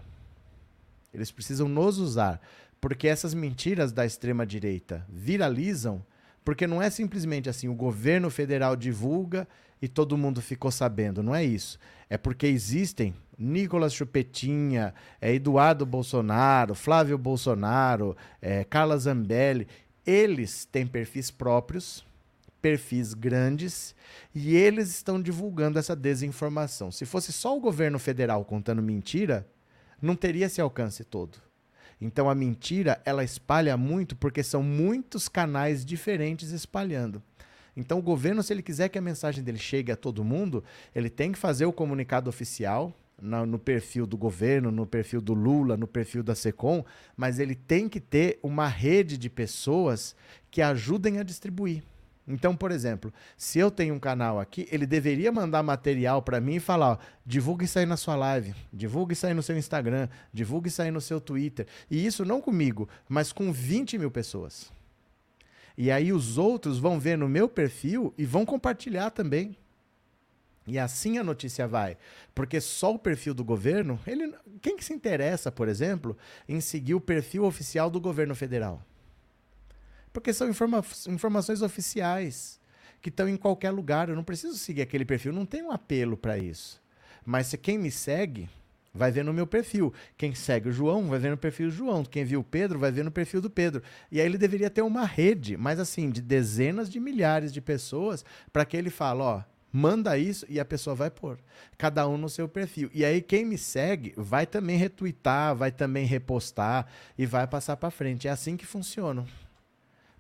[1.12, 2.39] Eles precisam nos usar,
[2.80, 6.04] porque essas mentiras da extrema direita viralizam
[6.44, 9.48] porque não é simplesmente assim, o governo federal divulga
[9.82, 11.22] e todo mundo ficou sabendo.
[11.22, 11.78] Não é isso.
[12.10, 19.68] É porque existem Nicolas Chupetinha, é Eduardo Bolsonaro, Flávio Bolsonaro, é, Carla Zambelli.
[20.06, 22.06] Eles têm perfis próprios,
[22.62, 23.96] perfis grandes,
[24.34, 26.91] e eles estão divulgando essa desinformação.
[26.91, 29.48] Se fosse só o governo federal contando mentira,
[30.02, 31.38] não teria esse alcance todo.
[32.04, 37.24] Então a mentira, ela espalha muito porque são muitos canais diferentes espalhando.
[37.78, 40.62] Então o governo, se ele quiser que a mensagem dele chegue a todo mundo,
[40.93, 45.34] ele tem que fazer o comunicado oficial, no, no, perfil do governo, no perfil do
[45.34, 46.84] Lula, no perfil da SECOM,
[47.16, 50.14] mas ele tem que ter uma rede de pessoas
[50.51, 51.84] que ajudem a distribuir.
[52.28, 56.56] Então, por exemplo, se eu tenho um canal aqui, ele deveria mandar material para mim
[56.56, 60.08] e falar: ó, divulgue isso aí na sua live, divulgue isso aí no seu Instagram,
[60.34, 61.68] divulgue isso aí no seu Twitter.
[61.92, 64.72] E isso não comigo, mas com 20 mil pessoas.
[65.78, 69.58] E aí os outros vão ver no meu perfil e vão compartilhar também.
[70.66, 71.98] E assim a notícia vai.
[72.34, 76.18] Porque só o perfil do governo, ele, quem que se interessa, por exemplo,
[76.48, 78.82] em seguir o perfil oficial do governo federal?
[80.14, 82.61] Porque são informa informações oficiais
[83.01, 84.07] que estão em qualquer lugar.
[84.07, 86.82] Eu não preciso seguir aquele perfil, não tem um apelo para isso.
[87.26, 88.47] Mas se quem me segue
[88.93, 89.91] vai ver no meu perfil.
[90.16, 92.05] Quem segue o João vai ver no perfil do João.
[92.05, 93.82] Quem viu o Pedro vai ver no perfil do Pedro.
[94.11, 98.24] E aí ele deveria ter uma rede, mas assim, de dezenas de milhares de pessoas
[98.51, 99.41] para que ele fale, ó,
[99.72, 101.39] manda isso e a pessoa vai pôr.
[101.78, 102.89] Cada um no seu perfil.
[102.93, 106.86] E aí quem me segue vai também retweetar, vai também repostar
[107.18, 108.28] e vai passar para frente.
[108.28, 109.26] É assim que funciona.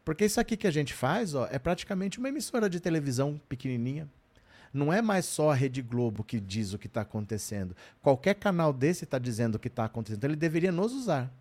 [0.03, 4.07] Porque isso aqui que a gente faz, ó, é praticamente uma emissora de televisão pequenininha.
[4.73, 7.75] Não é mais só a Rede Globo que diz o que está acontecendo.
[8.01, 10.17] Qualquer canal desse está dizendo o que está acontecendo.
[10.17, 11.31] Então ele deveria nos usar.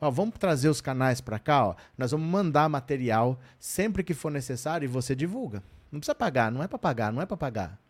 [0.00, 1.74] Ó, vamos trazer os canais para cá, ó.
[1.96, 5.62] nós vamos mandar material sempre que for necessário e você divulga.
[5.90, 7.80] Não precisa pagar, não é para pagar, não é para pagar.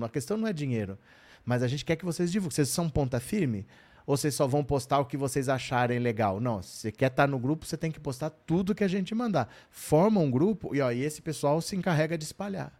[0.00, 0.98] A questão não é dinheiro.
[1.44, 2.54] Mas a gente quer que vocês divulguem.
[2.54, 3.66] Vocês são ponta firme?
[4.06, 6.40] Ou vocês só vão postar o que vocês acharem legal?
[6.40, 8.88] Não, se você quer estar tá no grupo, você tem que postar tudo que a
[8.88, 9.48] gente mandar.
[9.70, 12.72] Forma um grupo e, ó, e esse pessoal se encarrega de espalhar.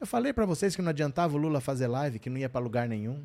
[0.00, 2.60] Eu falei para vocês que não adiantava o Lula fazer live, que não ia para
[2.60, 3.24] lugar nenhum.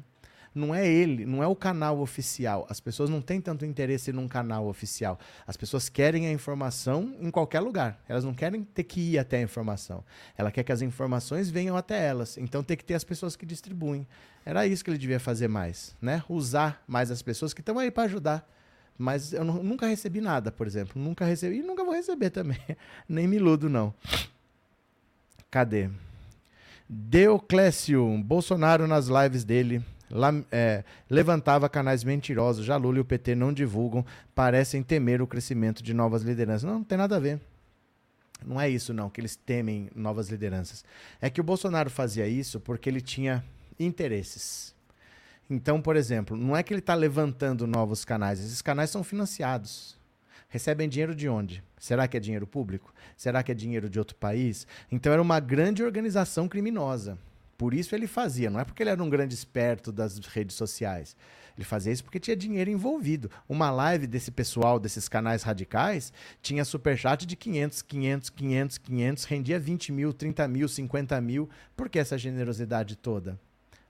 [0.57, 2.65] Não é ele, não é o canal oficial.
[2.67, 5.19] As pessoas não têm tanto interesse num canal oficial.
[5.45, 8.01] As pessoas querem a informação em qualquer lugar.
[8.09, 10.03] Elas não querem ter que ir até a informação.
[10.35, 12.37] Ela quer que as informações venham até elas.
[12.39, 14.07] Então tem que ter as pessoas que distribuem.
[14.43, 16.23] Era isso que ele devia fazer mais, né?
[16.27, 18.49] Usar mais as pessoas que estão aí para ajudar.
[18.97, 20.99] Mas eu nunca recebi nada, por exemplo.
[20.99, 22.59] Nunca recebi e nunca vou receber também.
[23.07, 23.93] Nem me iludo, não.
[25.51, 25.87] Cadê?
[26.89, 29.83] Deoclésio, Bolsonaro nas lives dele
[30.51, 32.65] é, levantava canais mentirosos.
[32.65, 36.63] Já Lula e o PT não divulgam, parecem temer o crescimento de novas lideranças.
[36.63, 37.39] Não, não tem nada a ver.
[38.45, 40.85] Não é isso, não, que eles temem novas lideranças.
[41.19, 43.43] É que o Bolsonaro fazia isso porque ele tinha
[43.79, 44.75] interesses.
[45.49, 49.97] Então, por exemplo, não é que ele está levantando novos canais, esses canais são financiados.
[50.49, 51.63] Recebem dinheiro de onde?
[51.77, 52.93] Será que é dinheiro público?
[53.17, 54.65] Será que é dinheiro de outro país?
[54.91, 57.17] Então era uma grande organização criminosa.
[57.57, 61.15] Por isso ele fazia, não é porque ele era um grande esperto das redes sociais.
[61.57, 63.31] Ele fazia isso porque tinha dinheiro envolvido.
[63.49, 69.59] Uma live desse pessoal, desses canais radicais, tinha superchat de 500, 500, 500, 500, rendia
[69.59, 71.49] 20 mil, 30 mil, 50 mil.
[71.75, 73.39] Por que essa generosidade toda?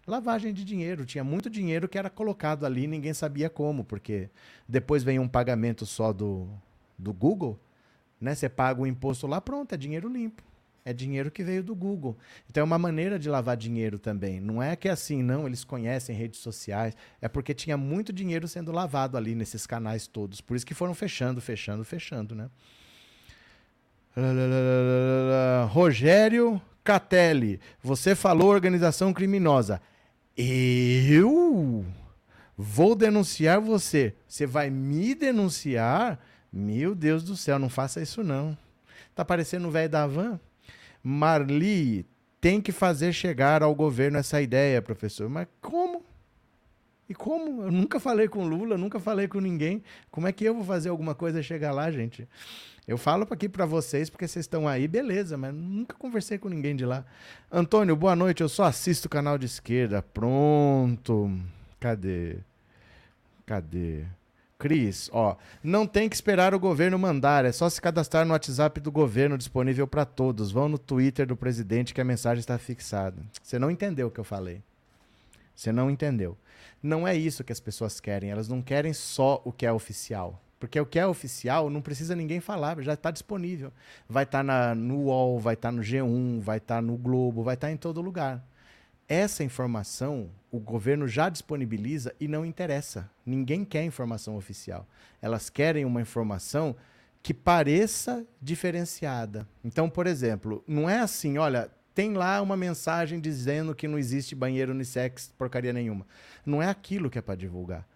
[0.07, 1.05] Lavagem de dinheiro.
[1.05, 4.29] Tinha muito dinheiro que era colocado ali ninguém sabia como, porque
[4.65, 6.47] depois vem um pagamento só do,
[6.97, 7.59] do Google,
[8.19, 8.33] né?
[8.33, 10.41] Você paga o imposto lá, pronto, é dinheiro limpo.
[10.87, 12.17] É dinheiro que veio do Google.
[12.49, 14.39] Então é uma maneira de lavar dinheiro também.
[14.39, 16.95] Não é que é assim, não, eles conhecem redes sociais.
[17.21, 20.39] É porque tinha muito dinheiro sendo lavado ali nesses canais todos.
[20.39, 22.49] Por isso que foram fechando, fechando, fechando, né?
[25.71, 29.81] Rogério Catelli, você falou organização criminosa.
[30.37, 31.85] Eu
[32.57, 34.15] vou denunciar você.
[34.25, 36.17] Você vai me denunciar?
[36.49, 38.57] Meu Deus do céu, não faça isso não.
[39.13, 40.39] Tá parecendo o velho da van?
[41.07, 42.05] Marli,
[42.41, 45.29] tem que fazer chegar ao governo essa ideia, professor.
[45.29, 46.03] Mas como?
[47.07, 47.63] E como?
[47.63, 49.81] Eu nunca falei com Lula, nunca falei com ninguém.
[50.11, 52.27] Como é que eu vou fazer alguma coisa chegar lá, gente?
[52.85, 56.75] Eu falo aqui para vocês porque vocês estão aí, beleza, mas nunca conversei com ninguém
[56.75, 57.05] de lá.
[57.49, 58.41] Antônio, boa noite.
[58.41, 60.01] Eu só assisto o canal de esquerda.
[60.01, 61.31] Pronto.
[61.79, 62.39] Cadê?
[63.45, 64.03] Cadê?
[64.59, 68.79] Cris, ó, não tem que esperar o governo mandar, é só se cadastrar no WhatsApp
[68.79, 70.51] do governo disponível para todos.
[70.51, 73.21] Vão no Twitter do presidente que a mensagem está fixada.
[73.43, 74.63] Você não entendeu o que eu falei.
[75.55, 76.35] Você não entendeu.
[76.81, 80.41] Não é isso que as pessoas querem, elas não querem só o que é oficial.
[80.59, 83.71] Porque o que é oficial não precisa ninguém falar, já está disponível.
[84.09, 87.43] Vai estar tá no UOL, vai estar tá no G1, vai estar tá no Globo,
[87.43, 88.43] vai estar tá em todo lugar.
[89.07, 93.09] Essa informação o governo já disponibiliza e não interessa.
[93.25, 94.87] Ninguém quer informação oficial.
[95.21, 96.75] Elas querem uma informação
[97.21, 99.47] que pareça diferenciada.
[99.63, 104.35] Então, por exemplo, não é assim, olha, tem lá uma mensagem dizendo que não existe
[104.35, 106.05] banheiro unissex, porcaria nenhuma.
[106.45, 107.87] Não é aquilo que é para divulgar.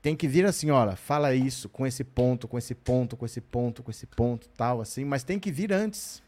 [0.00, 3.40] Tem que vir assim, olha, fala isso com esse ponto, com esse ponto, com esse
[3.40, 6.20] ponto, com esse ponto, tal, assim, mas tem que vir antes.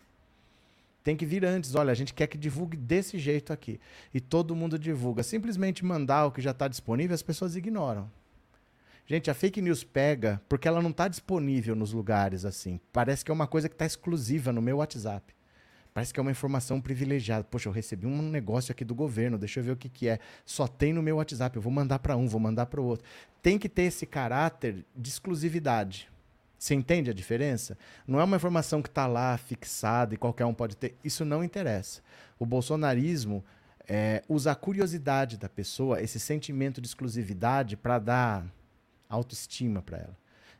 [1.04, 1.74] Tem que vir antes.
[1.74, 3.78] Olha, a gente quer que divulgue desse jeito aqui.
[4.12, 5.22] E todo mundo divulga.
[5.22, 8.10] Simplesmente mandar o que já está disponível, as pessoas ignoram.
[9.06, 12.80] Gente, a fake news pega porque ela não está disponível nos lugares assim.
[12.90, 15.34] Parece que é uma coisa que está exclusiva no meu WhatsApp.
[15.92, 17.44] Parece que é uma informação privilegiada.
[17.44, 20.18] Poxa, eu recebi um negócio aqui do governo, deixa eu ver o que, que é.
[20.44, 23.06] Só tem no meu WhatsApp, eu vou mandar para um, vou mandar para o outro.
[23.42, 26.08] Tem que ter esse caráter de exclusividade.
[26.64, 27.76] Você entende a diferença?
[28.06, 30.96] Não é uma informação que está lá fixada e qualquer um pode ter.
[31.04, 32.00] Isso não interessa.
[32.38, 33.44] O bolsonarismo
[33.86, 38.46] é, usa a curiosidade da pessoa, esse sentimento de exclusividade, para dar
[39.10, 40.16] autoestima para ela.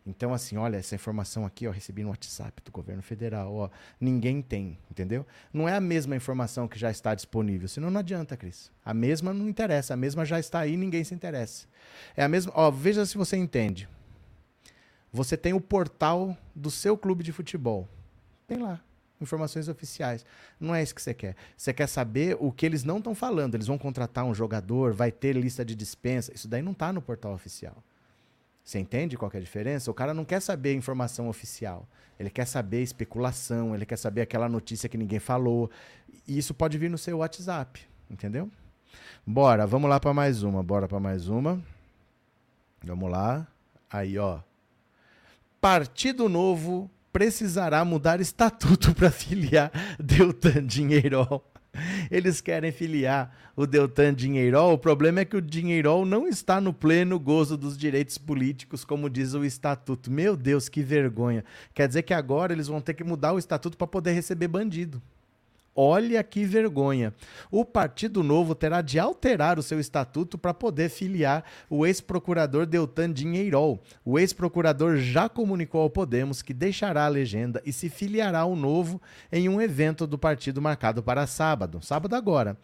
[0.07, 4.43] Então, assim, olha, essa informação aqui, ó, recebi no WhatsApp do governo federal, ó, ninguém
[4.43, 5.27] tem, entendeu?
[5.51, 8.71] Não é a mesma informação que já está disponível, senão não adianta, Cris.
[8.85, 11.67] A mesma não interessa, a mesma já está aí, ninguém se interessa.
[12.15, 13.89] É a mesma, ó, veja se você entende.
[15.15, 17.89] Você tem o portal do seu clube de futebol.
[18.49, 18.81] Tem lá,
[19.21, 20.27] informações oficiais.
[20.59, 21.37] Não é isso que você quer.
[21.57, 23.55] Você quer saber o que eles não estão falando.
[23.55, 26.35] Eles vão contratar um jogador, vai ter lista de dispensa.
[26.35, 27.77] Isso daí não está no portal oficial.
[28.65, 29.89] Você entende qual é a diferença?
[29.89, 31.87] O cara não quer saber informação oficial.
[32.19, 35.71] Ele quer saber especulação, ele quer saber aquela notícia que ninguém falou.
[36.27, 38.51] E isso pode vir no seu WhatsApp, entendeu?
[39.25, 40.61] Bora, vamos lá para mais uma.
[40.61, 41.63] Bora para mais uma.
[42.83, 43.47] Vamos lá.
[43.89, 44.41] Aí, ó.
[45.65, 51.43] Partido Novo precisará mudar estatuto para filiar Deltan Dinheirol.
[52.11, 54.75] Eles querem filiar o Deltan Dinheirol.
[54.75, 59.09] O problema é que o Dinheirol não está no pleno gozo dos direitos políticos, como
[59.09, 60.11] diz o estatuto.
[60.11, 61.43] Meu Deus, que vergonha.
[61.73, 65.01] Quer dizer que agora eles vão ter que mudar o estatuto para poder receber bandido.
[65.77, 67.13] Olha que vergonha.
[67.51, 73.13] O Partido Novo terá de alterar o seu estatuto para poder filiar o ex-procurador Deltan
[73.13, 73.83] Dinheirol.
[74.05, 79.01] O ex-procurador já comunicou ao Podemos que deixará a legenda e se filiará ao Novo
[79.33, 82.57] em um evento do partido marcado para sábado, sábado agora.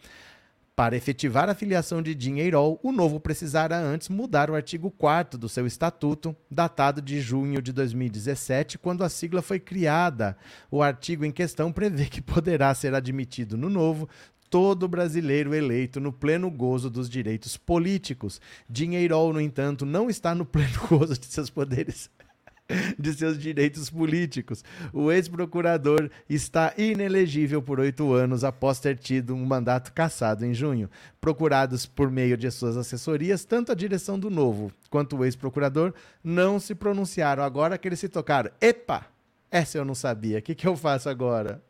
[0.81, 5.47] Para efetivar a filiação de Dinheirol, o novo precisará antes mudar o artigo 4 do
[5.47, 10.39] seu estatuto, datado de junho de 2017, quando a sigla foi criada.
[10.71, 14.09] O artigo em questão prevê que poderá ser admitido no novo
[14.49, 18.41] todo brasileiro eleito no pleno gozo dos direitos políticos.
[18.67, 22.09] Dinheirol, no entanto, não está no pleno gozo de seus poderes
[22.99, 24.65] de seus direitos políticos.
[24.93, 30.91] O ex-procurador está inelegível por oito anos após ter tido um mandato cassado em junho.
[31.21, 35.93] Procurados por meio de suas assessorias, tanto a direção do Novo quanto o ex-procurador
[36.23, 37.43] não se pronunciaram.
[37.43, 39.07] Agora que eles se tocaram, epa,
[39.51, 41.63] essa eu não sabia, o que, que eu faço agora?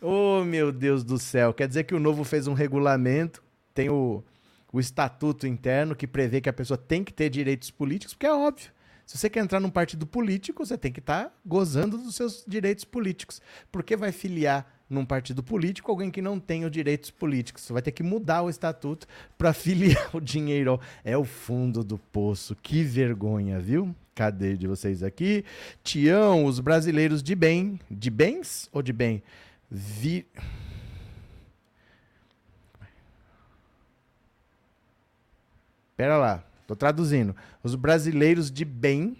[0.00, 3.42] oh, meu Deus do céu, quer dizer que o Novo fez um regulamento,
[3.74, 4.22] tem o
[4.72, 8.32] o estatuto interno que prevê que a pessoa tem que ter direitos políticos, porque é
[8.32, 8.70] óbvio.
[9.08, 12.44] Se você quer entrar num partido político, você tem que estar tá gozando dos seus
[12.46, 13.40] direitos políticos.
[13.72, 17.62] Por que vai filiar num partido político alguém que não tem os direitos políticos?
[17.62, 19.06] Você vai ter que mudar o estatuto
[19.38, 20.78] para filiar o dinheiro.
[21.02, 22.54] É o fundo do poço.
[22.62, 23.96] Que vergonha, viu?
[24.14, 25.42] Cadê de vocês aqui?
[25.82, 27.80] Tião, os brasileiros de bem.
[27.90, 29.22] De bens ou de bem?
[29.70, 30.26] Vi...
[35.98, 37.34] Pera lá, tô traduzindo.
[37.60, 39.16] Os brasileiros de bem,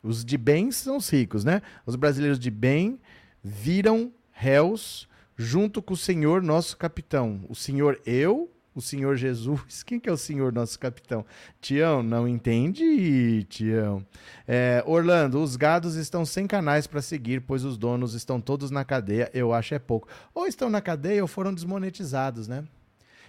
[0.00, 1.60] os de bem são os ricos, né?
[1.84, 3.00] Os brasileiros de bem
[3.42, 7.44] viram réus junto com o Senhor nosso capitão.
[7.48, 9.82] O Senhor eu, o Senhor Jesus.
[9.82, 11.26] Quem que é o Senhor nosso capitão?
[11.60, 14.06] Tião, não entendi, Tião.
[14.46, 18.84] É, Orlando, os gados estão sem canais para seguir, pois os donos estão todos na
[18.84, 19.28] cadeia.
[19.34, 20.06] Eu acho é pouco.
[20.32, 22.62] Ou estão na cadeia ou foram desmonetizados, né?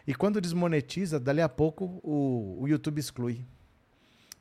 [0.06, 3.46] E quando desmonetiza, dali a pouco o, o YouTube exclui.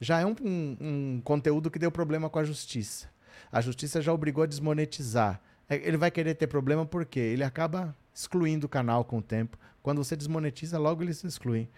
[0.01, 3.09] Já é um, um, um conteúdo que deu problema com a justiça.
[3.51, 5.41] A justiça já obrigou a desmonetizar.
[5.69, 9.57] É, ele vai querer ter problema porque ele acaba excluindo o canal com o tempo.
[9.83, 11.69] Quando você desmonetiza, logo ele se exclui.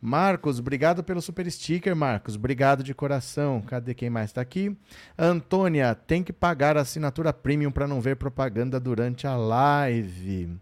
[0.00, 2.36] Marcos, obrigado pelo super sticker, Marcos.
[2.36, 3.62] Obrigado de coração.
[3.62, 4.76] Cadê quem mais está aqui?
[5.18, 10.58] Antônia, tem que pagar a assinatura premium para não ver propaganda durante a live.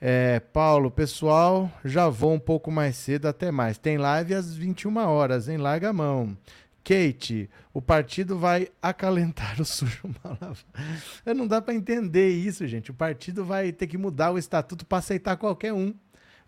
[0.00, 3.78] É, Paulo, pessoal, já vou um pouco mais cedo, até mais.
[3.78, 5.56] Tem live às 21 horas, hein?
[5.56, 6.36] Larga a mão.
[6.84, 10.08] Kate, o partido vai acalentar o sujo
[11.36, 12.90] Não dá para entender isso, gente.
[12.90, 15.92] O partido vai ter que mudar o estatuto para aceitar qualquer um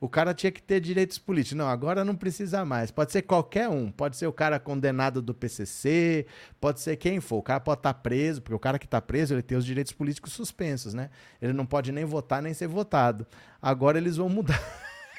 [0.00, 1.58] o cara tinha que ter direitos políticos.
[1.58, 2.90] Não, agora não precisa mais.
[2.90, 3.90] Pode ser qualquer um.
[3.90, 6.26] Pode ser o cara condenado do PCC,
[6.58, 7.36] pode ser quem for.
[7.36, 9.64] O cara pode estar tá preso, porque o cara que está preso, ele tem os
[9.64, 11.10] direitos políticos suspensos, né?
[11.40, 13.26] Ele não pode nem votar, nem ser votado.
[13.60, 14.58] Agora eles vão mudar.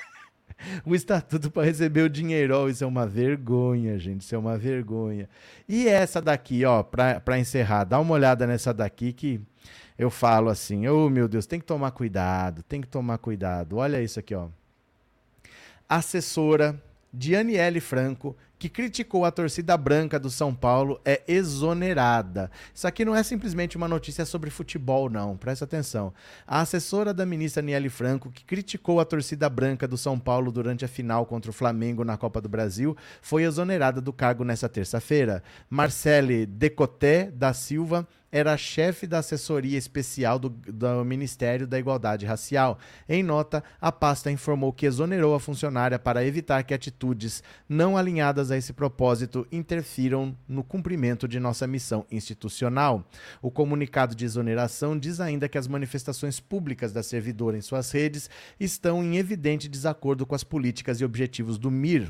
[0.84, 2.68] o estatuto para receber o dinheiro.
[2.68, 4.22] Isso é uma vergonha, gente.
[4.22, 5.30] Isso é uma vergonha.
[5.70, 9.40] E essa daqui, ó, para encerrar, dá uma olhada nessa daqui que
[9.96, 13.78] eu falo assim: oh meu Deus, tem que tomar cuidado, tem que tomar cuidado.
[13.78, 14.50] Olha isso aqui, ó
[15.92, 16.82] assessora
[17.14, 22.52] de Aniele Franco que criticou a torcida branca do São Paulo é exonerada.
[22.74, 25.36] Isso aqui não é simplesmente uma notícia sobre futebol, não.
[25.36, 26.14] Presta atenção.
[26.46, 30.86] A assessora da ministra Niele Franco, que criticou a torcida branca do São Paulo durante
[30.86, 35.42] a final contra o Flamengo na Copa do Brasil, foi exonerada do cargo nesta terça-feira.
[35.68, 42.80] Marcele Decoté da Silva era chefe da assessoria especial do, do, Ministério da Igualdade Racial.
[43.10, 48.52] Em nota, a pasta informou que exonerou a funcionária para evitar que atitudes não alinhadas
[48.52, 53.04] a esse propósito interfiram no cumprimento de nossa missão institucional.
[53.42, 58.30] O comunicado de exoneração diz ainda que as manifestações públicas da servidora em suas redes
[58.60, 62.10] estão em evidente desacordo com as políticas e objetivos do MIR,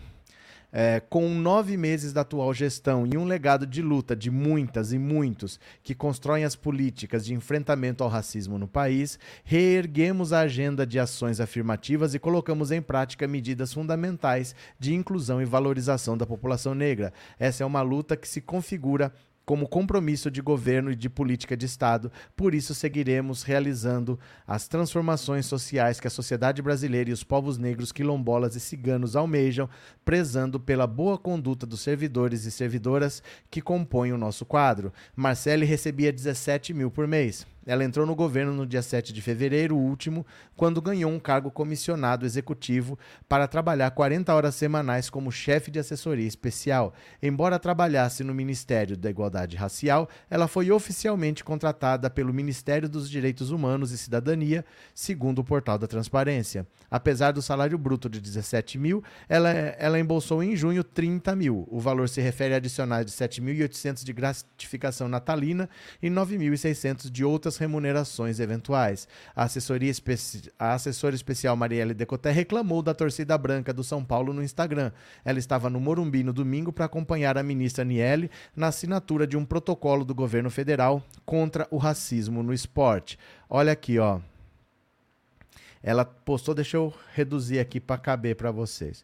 [0.71, 4.99] é, com nove meses da atual gestão e um legado de luta de muitas e
[4.99, 10.99] muitos que constroem as políticas de enfrentamento ao racismo no país, reerguemos a agenda de
[10.99, 17.11] ações afirmativas e colocamos em prática medidas fundamentais de inclusão e valorização da população negra.
[17.37, 19.11] Essa é uma luta que se configura
[19.45, 22.11] como compromisso de governo e de política de Estado.
[22.35, 27.91] Por isso, seguiremos realizando as transformações sociais que a sociedade brasileira e os povos negros,
[27.91, 29.69] quilombolas e ciganos almejam,
[30.05, 34.93] prezando pela boa conduta dos servidores e servidoras que compõem o nosso quadro.
[35.15, 37.45] Marcele recebia 17 mil por mês.
[37.65, 42.25] Ela entrou no governo no dia 7 de fevereiro último, quando ganhou um cargo comissionado
[42.25, 42.97] executivo
[43.27, 46.93] para trabalhar 40 horas semanais como chefe de assessoria especial.
[47.21, 53.51] Embora trabalhasse no Ministério da Igualdade Racial, ela foi oficialmente contratada pelo Ministério dos Direitos
[53.51, 56.65] Humanos e Cidadania, segundo o portal da Transparência.
[56.89, 61.67] Apesar do salário bruto de 17 mil, ela, ela embolsou em junho 30 mil.
[61.69, 65.69] O valor se refere a adicionais de 7.800 de gratificação natalina
[66.01, 69.07] e 9.600 de outras remunerações eventuais.
[69.35, 70.51] A, assessoria especi...
[70.57, 74.91] a assessora especial Marielle Decoté reclamou da torcida branca do São Paulo no Instagram.
[75.23, 79.45] Ela estava no Morumbi no domingo para acompanhar a ministra Niele na assinatura de um
[79.45, 83.17] protocolo do governo federal contra o racismo no esporte.
[83.49, 84.19] Olha aqui, ó.
[85.83, 89.03] Ela postou, deixa eu reduzir aqui para caber para vocês.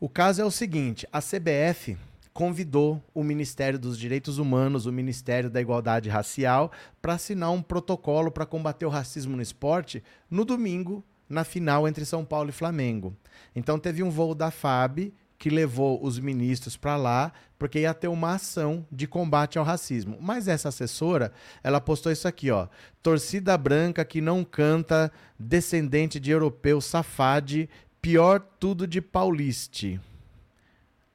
[0.00, 1.96] O caso é o seguinte: a CBF
[2.34, 8.28] convidou o Ministério dos Direitos Humanos, o Ministério da Igualdade Racial, para assinar um protocolo
[8.28, 13.16] para combater o racismo no esporte no domingo, na final entre São Paulo e Flamengo.
[13.54, 18.08] Então teve um voo da FAB que levou os ministros para lá, porque ia ter
[18.08, 20.18] uma ação de combate ao racismo.
[20.20, 21.32] Mas essa assessora,
[21.62, 22.66] ela postou isso aqui, ó:
[23.00, 27.68] torcida branca que não canta, descendente de europeu safade,
[28.02, 30.00] pior tudo de pauliste.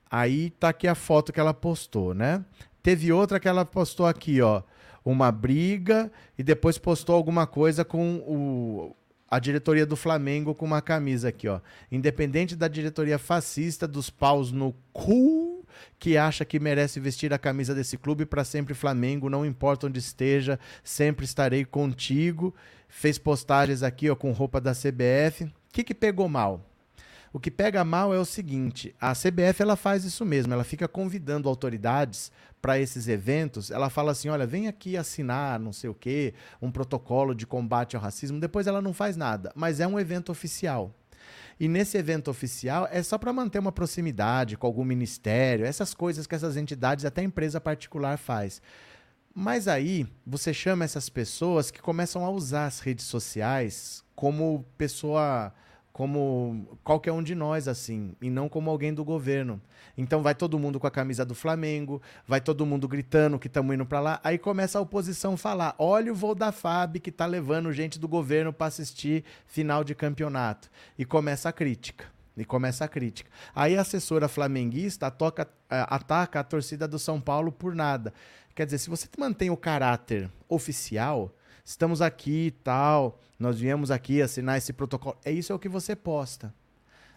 [0.09, 2.43] Aí tá aqui a foto que ela postou, né?
[2.81, 4.63] Teve outra que ela postou aqui, ó,
[5.03, 8.95] uma briga e depois postou alguma coisa com o,
[9.29, 11.59] a diretoria do Flamengo com uma camisa aqui, ó.
[11.91, 15.65] Independente da diretoria fascista dos paus no cu
[15.97, 19.99] que acha que merece vestir a camisa desse clube para sempre Flamengo, não importa onde
[19.99, 22.53] esteja, sempre estarei contigo.
[22.87, 25.43] Fez postagens aqui, ó, com roupa da CBF.
[25.43, 26.68] O que que pegou mal?
[27.31, 30.87] O que pega mal é o seguinte: a CBF ela faz isso mesmo, ela fica
[30.87, 33.71] convidando autoridades para esses eventos.
[33.71, 37.95] Ela fala assim: olha, vem aqui assinar não sei o quê, um protocolo de combate
[37.95, 38.39] ao racismo.
[38.39, 40.93] Depois ela não faz nada, mas é um evento oficial.
[41.59, 46.25] E nesse evento oficial é só para manter uma proximidade com algum ministério, essas coisas
[46.25, 48.61] que essas entidades, até empresa particular, faz.
[49.35, 55.53] Mas aí você chama essas pessoas que começam a usar as redes sociais como pessoa
[55.99, 59.61] como qualquer um de nós, assim, e não como alguém do governo.
[59.97, 63.75] Então vai todo mundo com a camisa do Flamengo, vai todo mundo gritando que estamos
[63.75, 64.19] indo para lá.
[64.23, 68.07] Aí começa a oposição falar: olha o voo da FAB que tá levando gente do
[68.07, 70.69] governo para assistir final de campeonato.
[70.97, 72.05] E começa a crítica.
[72.37, 73.29] E começa a crítica.
[73.53, 78.13] Aí a assessora flamenguista toca, ataca a torcida do São Paulo por nada.
[78.55, 81.35] Quer dizer, se você mantém o caráter oficial,
[81.65, 85.17] estamos aqui e tal, nós viemos aqui assinar esse protocolo.
[85.23, 86.53] É isso é o que você posta.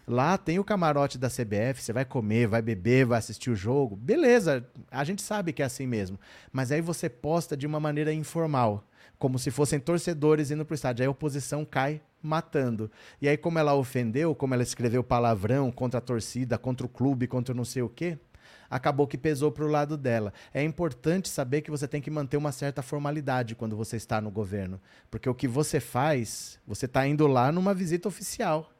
[0.07, 3.95] Lá tem o camarote da CBF, você vai comer, vai beber, vai assistir o jogo.
[3.95, 6.19] Beleza, a gente sabe que é assim mesmo.
[6.51, 8.85] Mas aí você posta de uma maneira informal,
[9.17, 11.03] como se fossem torcedores indo pro estádio.
[11.03, 12.91] Aí a oposição cai matando.
[13.21, 17.27] E aí, como ela ofendeu, como ela escreveu palavrão contra a torcida, contra o clube,
[17.27, 18.17] contra não sei o quê,
[18.73, 20.33] acabou que pesou para o lado dela.
[20.51, 24.31] É importante saber que você tem que manter uma certa formalidade quando você está no
[24.31, 28.71] governo, porque o que você faz, você está indo lá numa visita oficial.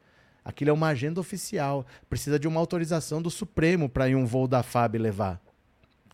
[0.44, 1.86] Aquilo é uma agenda oficial.
[2.10, 5.40] Precisa de uma autorização do Supremo para ir um voo da FAB levar.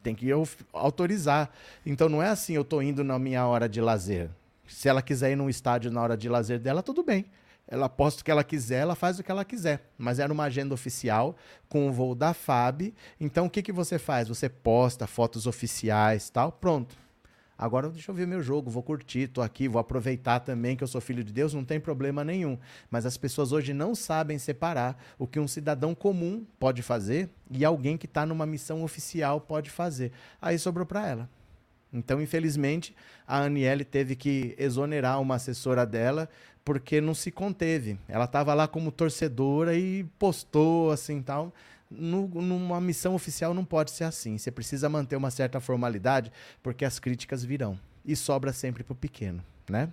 [0.02, 0.28] Tem que
[0.72, 1.50] autorizar.
[1.84, 4.30] Então não é assim, eu estou indo na minha hora de lazer.
[4.68, 7.24] Se ela quiser ir num estádio na hora de lazer dela, tudo bem
[7.70, 9.88] ela posta o que ela quiser, ela faz o que ela quiser.
[9.96, 11.36] Mas era uma agenda oficial
[11.68, 12.92] com o voo da FAB.
[13.18, 14.26] Então o que, que você faz?
[14.26, 16.96] Você posta fotos oficiais tal, pronto.
[17.56, 20.88] Agora deixa eu ver meu jogo, vou curtir, tô aqui, vou aproveitar também que eu
[20.88, 22.58] sou filho de Deus, não tem problema nenhum.
[22.90, 27.62] Mas as pessoas hoje não sabem separar o que um cidadão comum pode fazer e
[27.62, 30.10] alguém que está numa missão oficial pode fazer.
[30.40, 31.30] Aí sobrou para ela.
[31.92, 32.94] Então, infelizmente,
[33.26, 36.28] a Aniele teve que exonerar uma assessora dela
[36.64, 37.98] porque não se conteve.
[38.08, 41.52] Ela estava lá como torcedora e postou assim tal.
[41.90, 44.38] No, numa missão oficial não pode ser assim.
[44.38, 46.30] Você precisa manter uma certa formalidade
[46.62, 47.78] porque as críticas virão.
[48.04, 49.88] E sobra sempre para o pequeno, né?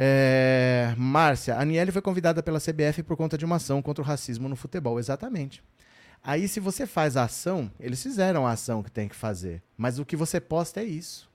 [0.00, 4.06] É, Márcia, a Aniele foi convidada pela CBF por conta de uma ação contra o
[4.06, 4.98] racismo no futebol.
[4.98, 5.60] Exatamente.
[6.22, 9.62] Aí, se você faz a ação, eles fizeram a ação que tem que fazer.
[9.76, 11.28] Mas o que você posta é isso.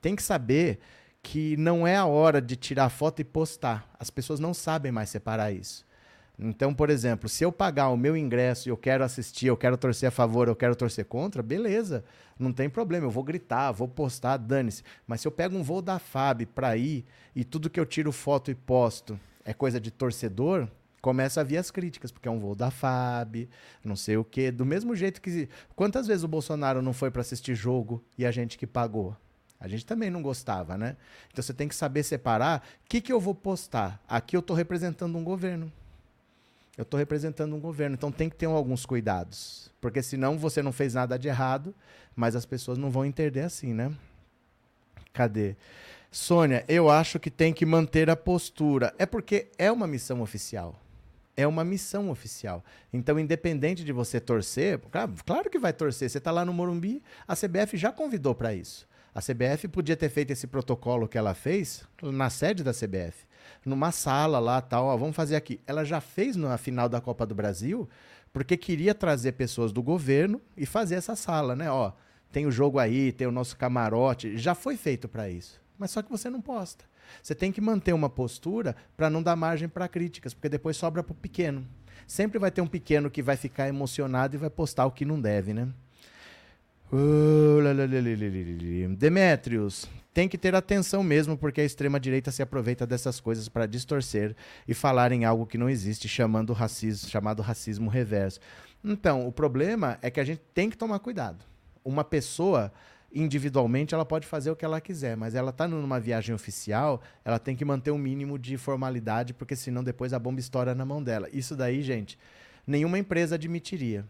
[0.00, 0.80] Tem que saber
[1.24, 3.88] que não é a hora de tirar foto e postar.
[3.98, 5.84] As pessoas não sabem mais separar isso.
[6.38, 9.78] Então, por exemplo, se eu pagar o meu ingresso e eu quero assistir, eu quero
[9.78, 12.04] torcer a favor, eu quero torcer contra, beleza,
[12.38, 14.82] não tem problema, eu vou gritar, vou postar, dane-se.
[15.06, 18.12] Mas se eu pego um voo da FAB para ir e tudo que eu tiro
[18.12, 20.68] foto e posto é coisa de torcedor,
[21.00, 23.48] começa a vir as críticas, porque é um voo da FAB,
[23.82, 24.50] não sei o quê.
[24.50, 25.48] Do mesmo jeito que.
[25.74, 29.16] Quantas vezes o Bolsonaro não foi para assistir jogo e a gente que pagou?
[29.60, 30.96] A gente também não gostava, né?
[31.32, 34.00] Então você tem que saber separar o que, que eu vou postar.
[34.08, 35.72] Aqui eu estou representando um governo.
[36.76, 39.70] Eu estou representando um governo, então tem que ter alguns cuidados.
[39.80, 41.74] Porque senão você não fez nada de errado,
[42.16, 43.92] mas as pessoas não vão entender assim, né?
[45.12, 45.54] Cadê?
[46.10, 48.94] Sônia, eu acho que tem que manter a postura.
[48.98, 50.78] É porque é uma missão oficial.
[51.36, 52.64] É uma missão oficial.
[52.92, 56.08] Então, independente de você torcer, claro, claro que vai torcer.
[56.08, 58.86] Você está lá no Morumbi, a CBF já convidou para isso.
[59.14, 63.24] A CBF podia ter feito esse protocolo que ela fez na sede da CBF,
[63.64, 65.60] numa sala lá, tal, ó, vamos fazer aqui.
[65.68, 67.88] Ela já fez na final da Copa do Brasil,
[68.32, 71.70] porque queria trazer pessoas do governo e fazer essa sala, né?
[71.70, 71.92] Ó,
[72.32, 75.62] tem o jogo aí, tem o nosso camarote, já foi feito para isso.
[75.78, 76.84] Mas só que você não posta.
[77.22, 81.04] Você tem que manter uma postura para não dar margem para críticas, porque depois sobra
[81.04, 81.64] para o pequeno.
[82.06, 85.20] Sempre vai ter um pequeno que vai ficar emocionado e vai postar o que não
[85.20, 85.68] deve, né?
[86.96, 93.66] Uh, Demétrios, tem que ter atenção mesmo, porque a extrema-direita se aproveita dessas coisas para
[93.66, 94.36] distorcer
[94.68, 98.38] e falar em algo que não existe, chamando racismo, chamado racismo reverso.
[98.84, 101.44] Então, o problema é que a gente tem que tomar cuidado.
[101.84, 102.72] Uma pessoa,
[103.12, 107.40] individualmente, ela pode fazer o que ela quiser, mas ela está numa viagem oficial, ela
[107.40, 111.02] tem que manter um mínimo de formalidade, porque senão depois a bomba estoura na mão
[111.02, 111.28] dela.
[111.32, 112.16] Isso daí, gente,
[112.64, 114.04] nenhuma empresa admitiria.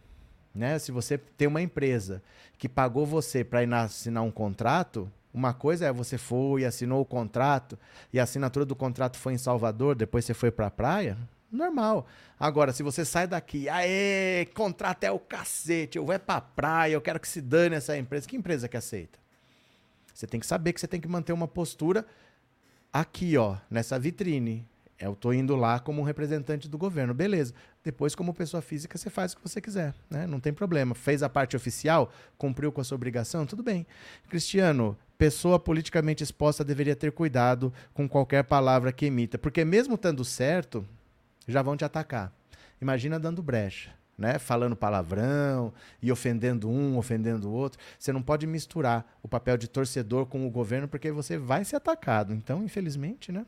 [0.54, 0.78] Né?
[0.78, 2.22] Se você tem uma empresa
[2.56, 7.04] que pagou você para assinar um contrato, uma coisa é você foi e assinou o
[7.04, 7.76] contrato
[8.12, 11.18] e a assinatura do contrato foi em Salvador, depois você foi para a praia,
[11.50, 12.06] normal.
[12.38, 16.40] Agora, se você sai daqui, aê, contrato é o cacete, eu vou é para a
[16.40, 18.28] praia, eu quero que se dane essa empresa.
[18.28, 19.18] Que empresa que aceita?
[20.14, 22.06] Você tem que saber que você tem que manter uma postura
[22.92, 24.64] aqui, ó, nessa vitrine.
[24.98, 27.52] Eu estou indo lá como um representante do governo, beleza.
[27.84, 30.26] Depois, como pessoa física, você faz o que você quiser, né?
[30.26, 30.94] Não tem problema.
[30.94, 33.86] Fez a parte oficial, cumpriu com a sua obrigação, tudo bem.
[34.30, 40.24] Cristiano, pessoa politicamente exposta deveria ter cuidado com qualquer palavra que emita, porque mesmo estando
[40.24, 40.88] certo,
[41.46, 42.32] já vão te atacar.
[42.80, 43.90] Imagina dando brecha.
[44.16, 44.38] Né?
[44.38, 47.80] Falando palavrão e ofendendo um, ofendendo o outro.
[47.98, 51.76] Você não pode misturar o papel de torcedor com o governo, porque você vai ser
[51.76, 52.32] atacado.
[52.32, 53.44] Então, infelizmente, né?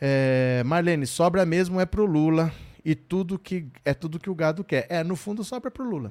[0.00, 2.52] É, Marlene, sobra mesmo é pro Lula
[2.88, 4.86] e tudo que é tudo que o gado quer.
[4.88, 6.10] É, no fundo sobra pro Lula.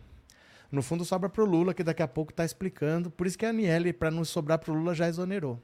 [0.71, 3.09] No fundo sobra pro Lula, que daqui a pouco está explicando.
[3.09, 5.59] Por isso que a Aniele, para não sobrar pro Lula, já exonerou.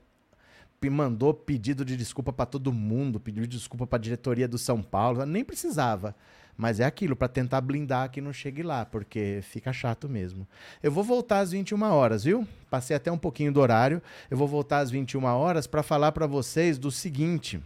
[0.91, 5.24] Mandou pedido de desculpa para todo mundo, pediu desculpa para a diretoria do São Paulo,
[5.24, 6.16] nem precisava.
[6.57, 10.47] Mas é aquilo, para tentar blindar que não chegue lá, porque fica chato mesmo.
[10.82, 12.45] Eu vou voltar às 21 horas, viu?
[12.72, 14.01] Passei até um pouquinho do horário.
[14.32, 17.61] Eu vou voltar às 21 horas para falar para vocês do seguinte.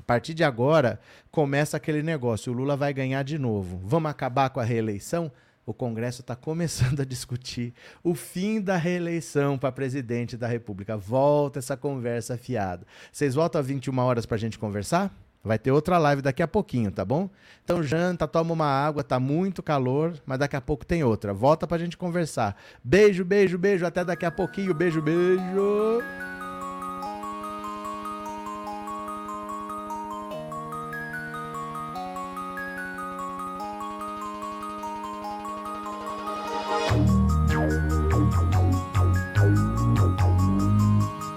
[0.00, 0.98] A partir de agora,
[1.30, 3.78] começa aquele negócio: o Lula vai ganhar de novo.
[3.84, 5.30] Vamos acabar com a reeleição?
[5.66, 10.96] O Congresso está começando a discutir o fim da reeleição para presidente da República.
[10.96, 12.86] Volta essa conversa fiada.
[13.12, 15.14] Vocês voltam às 21 horas para a gente conversar?
[15.44, 17.28] Vai ter outra live daqui a pouquinho, tá bom?
[17.62, 21.34] Então janta, toma uma água, tá muito calor, mas daqui a pouco tem outra.
[21.34, 22.56] Volta pra gente conversar.
[22.82, 24.72] Beijo, beijo, beijo, até daqui a pouquinho.
[24.72, 26.29] Beijo, beijo.